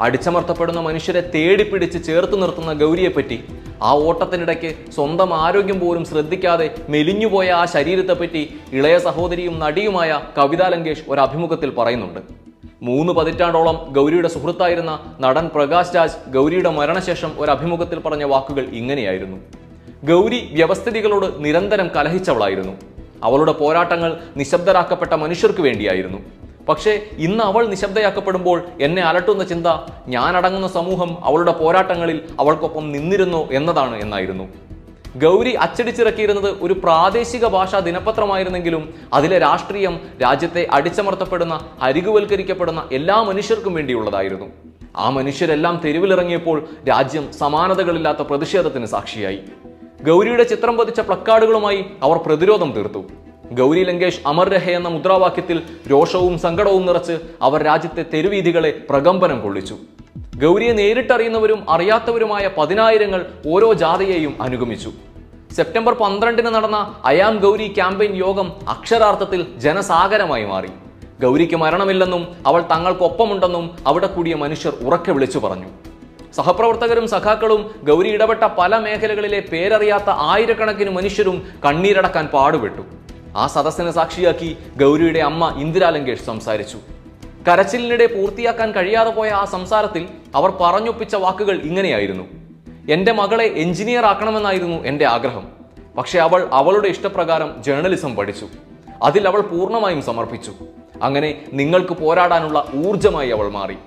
അടിച്ചമർത്തപ്പെടുന്ന 0.06 0.80
മനുഷ്യരെ 0.80 1.22
തേടിപ്പിടിച്ച് 1.34 2.00
ചേർത്ത് 2.08 2.36
നിർത്തുന്ന 2.42 2.72
ഗൗരിയെപ്പറ്റി 2.74 3.38
ആ 3.82 3.92
ഓട്ടത്തിനിടയ്ക്ക് 4.08 4.70
സ്വന്തം 4.96 5.30
ആരോഗ്യം 5.46 5.80
പോലും 5.80 6.04
ശ്രദ്ധിക്കാതെ 6.06 6.68
മെലിഞ്ഞുപോയ 6.94 7.50
ആ 7.52 7.64
ശരീരത്തെപ്പറ്റി 7.76 8.42
ഇളയ 8.78 8.96
സഹോദരിയും 9.08 9.56
നടിയുമായ 9.60 10.22
കവിതാ 10.38 10.68
ലങ്കേഷ് 10.74 11.04
ഒരു 11.08 11.22
അഭിമുഖത്തിൽ 11.26 11.72
പറയുന്നുണ്ട്. 11.78 12.22
മൂന്ന് 12.88 13.14
പതിറ്റാണ്ടോളം 13.14 13.78
ഗൗരിയുടെ 13.98 14.28
സുഹൃത്തായിരുന്ന 14.28 14.94
നടൻ 15.26 15.46
പ്രകാശ് 15.56 15.96
രാജ് 15.96 16.18
ഗൗരിയുടെ 16.36 16.72
മരണശേഷം 16.80 17.32
ഒരു 17.38 17.52
അഭിമുഖത്തിൽ 17.52 18.00
പറഞ്ഞ 18.00 18.24
വാക്കുകൾ 18.24 18.66
ഇങ്ങനെയായിരുന്നു. 18.80 19.38
ഗൗരി 20.04 20.50
വ്യവസ്ഥിതികളോട് 20.54 21.46
നിരന്തരം 21.46 21.88
കലഹിച്ചവളായിരുന്നു. 21.88 22.74
അവളുടെ 23.24 23.52
പോരാട്ടങ്ങൾ 23.52 24.18
നിശബ്ദരാക്കപ്പെട്ട 24.38 25.14
മനുഷ്യർക്ക് 25.14 25.62
വേണ്ടിയായിരുന്നു. 25.62 26.18
പക്ഷേ 26.70 27.04
ഇന്ന് 27.18 27.44
അവൾ 27.44 27.68
നിശബ്ദയാക്കപ്പെടുമ്പോൾ 27.68 28.66
എന്നെ 28.82 29.02
അലട്ടുന്ന 29.02 29.44
ചിന്ത 29.44 29.68
ഞാനടങ്ങുന്ന 30.08 30.68
സമൂഹം 30.68 31.26
അവളുടെ 31.26 31.52
പോരാട്ടങ്ങളിൽ 31.52 32.22
അവൾക്കൊപ്പം 32.40 32.92
നിന്നിരുന്നു 32.92 33.52
എന്നതാണ് 33.52 33.96
എന്നായിരുന്നു. 33.96 34.44
ഗൗരി 35.18 35.54
അച്ചടിച്ചിറക്കിയിരുന്നത് 35.54 36.56
ഒരു 36.62 36.74
പ്രാദേശിക 36.74 37.48
ഭാഷാ 37.48 37.80
ദിനപത്രമായിരുന്നെങ്കിലും 37.80 38.94
അതിലെ 39.14 39.40
രാഷ്ട്രീയം 39.40 40.00
രാജ്യത്തെ 40.24 40.68
അടിച്ചമർത്തപ്പെടുന്ന 40.72 41.60
അരികുവൽക്കരിക്കപ്പെടുന്ന 41.82 42.90
എല്ലാ 42.92 43.22
മനുഷ്യർക്കും 43.22 43.74
വേണ്ടിയുള്ളതായിരുന്നു. 43.74 44.46
ആ 44.98 45.10
മനുഷ്യരെല്ലാം 45.10 45.82
തെരുവിലിറങ്ങിയപ്പോൾ 45.86 46.68
രാജ്യം 46.90 47.34
സമാനതകളില്ലാത്ത 47.34 48.18
പ്രതിഷേധത്തിന് 48.18 48.86
സാക്ഷിയായി. 48.86 49.40
ഗൗരിയുടെ 50.08 50.44
ചിത്രം 50.52 50.76
പതിച്ച 50.78 51.02
പ്ലക്കാർഡുകളുമായി 51.08 51.82
അവർ 52.06 52.18
പ്രതിരോധം 52.26 52.70
തീർത്തു. 52.76 53.02
ഗൗരി 53.60 53.84
ലങ്കേഷ് 53.90 54.20
അമർ 54.32 54.48
രഹ 54.54 54.66
എന്ന 54.80 54.90
മുദ്രാവാക്യത്തിൽ 54.96 55.58
രോഷവും 55.92 56.34
സങ്കടവും 56.46 56.84
നിറച്ച് 56.88 57.16
അവർ 57.48 57.60
രാജ്യത്തെ 57.70 58.04
തെരുവീതികളെ 58.14 58.72
പ്രകമ്പനം 58.90 59.38
കൊള്ളിച്ചു. 59.44 59.76
ഗൗരിയെ 60.44 60.74
നേരിട്ടറിയുന്നവരും 60.80 61.62
അറിയാത്തവരുമായ 61.76 62.50
പതിനായിരങ്ങൾ 62.58 63.22
ഓരോ 63.54 63.70
ജാഥയെയും 63.84 64.34
അനുഗമിച്ചു. 64.48 64.92
സെപ്റ്റംബർ 65.58 65.94
പന്ത്രണ്ടിന് 66.02 66.52
നടന്ന 66.56 66.78
അയാം 67.12 67.34
ഗൗരി 67.46 67.70
ക്യാമ്പയിൻ 67.78 68.14
യോഗം 68.24 68.48
അക്ഷരാർത്ഥത്തിൽ 68.76 69.42
ജനസാഗരമായി 69.66 70.46
മാറി. 70.52 70.72
ഗൗരിക്ക് 71.24 71.58
മരണമില്ലെന്നും 71.64 72.24
അവൾ 72.50 72.62
തങ്ങൾക്കൊപ്പമുണ്ടെന്നും 72.74 73.66
അവിടെ 73.88 74.08
കൂടിയ 74.16 74.36
മനുഷ്യർ 74.44 74.74
ഉറക്കെ 74.88 75.12
വിളിച്ചു 75.18 75.40
പറഞ്ഞു. 75.40 75.72
സഹപ്രവർത്തകരും 76.36 77.08
സഖാക്കളും 77.08 77.76
ഗൗരി 77.84 78.10
ഇടപെട്ട 78.10 78.44
പല 78.44 78.78
മേഖലകളിലെ 78.78 79.40
പേരറിയാത്ത 79.40 80.04
ആയിരക്കണക്കിന് 80.08 80.90
മനുഷ്യരും 80.90 81.48
കണ്ണീരടക്കാൻ 81.66 82.26
പാടുപെട്ടു. 82.26 82.82
ആ 83.38 83.48
സദസ്സിനെ 83.48 83.92
സാക്ഷിയാക്കി 83.92 84.58
ഗൗരിയുടെ 84.82 85.20
അമ്മ 85.20 85.56
ഇന്ദിരാ 85.60 85.90
ലങ്കേഷ് 85.90 86.24
സംസാരിച്ചു. 86.24 86.78
കരച്ചിലിനിടെ 87.48 88.06
പൂർത്തിയാക്കാൻ 88.06 88.72
കഴിയാതെ 88.72 89.12
പോയ 89.12 89.30
ആ 89.30 89.46
സംസാരത്തിൽ 89.46 90.08
അവർ 90.36 90.50
പറഞ്ഞൊപ്പിച്ച 90.62 91.16
വാക്കുകൾ 91.16 91.58
ഇങ്ങനെയായിരുന്നു. 91.58 92.24
എന്റെ 92.90 93.12
മകളെ 93.12 93.46
എഞ്ചിനീയർ 93.46 94.06
ആക്കണമെന്നായിരുന്നു 94.06 94.84
എന്റെ 94.86 95.06
ആഗ്രഹം. 95.06 95.48
പക്ഷെ 95.98 96.20
അവൾ 96.20 96.50
അവളുടെ 96.54 96.88
ഇഷ്ടപ്രകാരം 96.88 97.64
ജേർണലിസം 97.64 98.16
പഠിച്ചു. 98.16 98.48
അതിൽ 99.04 99.28
അവൾ 99.28 99.42
പൂർണമായും 99.42 100.02
സമർപ്പിച്ചു. 100.02 100.52
അങ്ങനെ 101.04 101.46
നിങ്ങൾക്ക് 101.54 101.94
പോരാടാനുള്ള 101.94 102.66
ഊർജമായി 102.88 103.30
അവൾ 103.30 103.50
മാറി. 103.50 103.78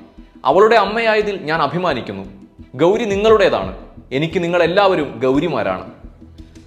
അവളുടെ 0.46 0.76
അമ്മയായതിൽ 0.76 1.36
ഞാൻ 1.42 1.62
അഭിമാനിക്കുന്നു. 1.62 2.24
ഗൗരി 2.74 3.04
നിങ്ങളുടേതാണ്. 3.04 3.72
എനിക്ക് 4.12 4.38
നിങ്ങളെല്ലാവരും 4.44 5.20
ഗൗരിമാരാണ്. 5.24 5.86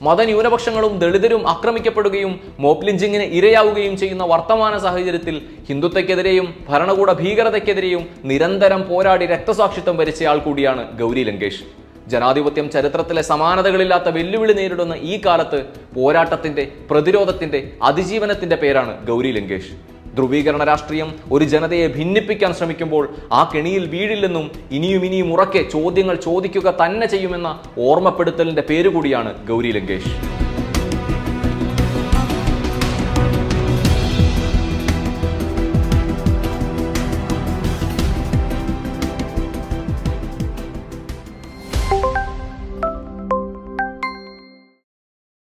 മതന്യൂനപക്ഷങ്ങളും 0.02 1.00
ദളിതരും 1.00 1.50
ആക്രമിക്കപ്പെടുകയും 1.50 2.40
മോബ് 2.60 2.86
ലിഞ്ചിങ്ങിന് 2.86 3.24
ഇരയാവുകയും 3.24 3.98
ചെയ്യുന്ന 3.98 4.24
വർത്തമാന 4.24 4.78
സാഹചര്യത്തിൽ 4.78 5.42
ഹിന്ദുത്വക്കെതിരെയും 5.70 6.48
ഭരണകൂട 6.70 7.14
ഭീകരതയ്ക്കെതിരെയും 7.14 8.04
നിരന്തരം 8.24 8.88
പോരാടി 8.90 9.26
രക്തസാക്ഷിത്വം 9.26 9.98
വരിച്ചയാൾ 9.98 10.38
കൂടിയാണ് 10.38 11.00
ഗൗരി 11.00 11.24
ലങ്കേഷ്. 11.24 11.64
ജനാധിപത്യം 12.08 12.70
ചരിത്രത്തിലെ 12.70 13.22
സമാനതകളില്ലാത്ത 13.22 14.10
വെല്ലുവിളി 14.10 14.54
നേരിടുന്ന 14.54 14.94
ഈ 14.94 15.22
കാലത്ത് 15.26 15.60
പോരാട്ടത്തിന്റെ 15.96 16.68
പ്രതിരോധത്തിന്റെ 16.92 17.72
അതിജീവനത്തിന്റെ 17.84 18.56
പേരാണ് 18.56 19.08
ഗൗരി 19.08 19.32
ലങ്കേഷ്. 19.32 19.89
ധ്രുവീകരണ 20.18 20.64
രാഷ്ട്രീയം 20.72 21.10
ഒരു 21.36 21.46
ജനതയെ 21.54 21.88
ഭിന്നിപ്പിക്കാൻ 21.98 22.54
ശ്രമിക്കുമ്പോൾ 22.60 23.04
ആ 23.40 23.44
കെണിയിൽ 23.54 23.86
വീഴില്ലെന്നും 23.96 24.46
ഇനിയും 24.78 25.04
ഇനിയും 25.10 25.32
ഉറക്കെ 25.36 25.64
ചോദ്യങ്ങൾ 25.76 26.18
ചോദിക്കുക 26.28 26.76
തന്നെ 26.84 27.10
ചെയ്യുമെന്ന 27.14 27.52
ഓർമ്മപ്പെടുത്തലിന്റെ 27.90 28.66
പേരുകൂടിയാണ് 28.72 29.34
ഗൗരി 29.50 29.74
ലങ്കേഷ്. 29.80 30.14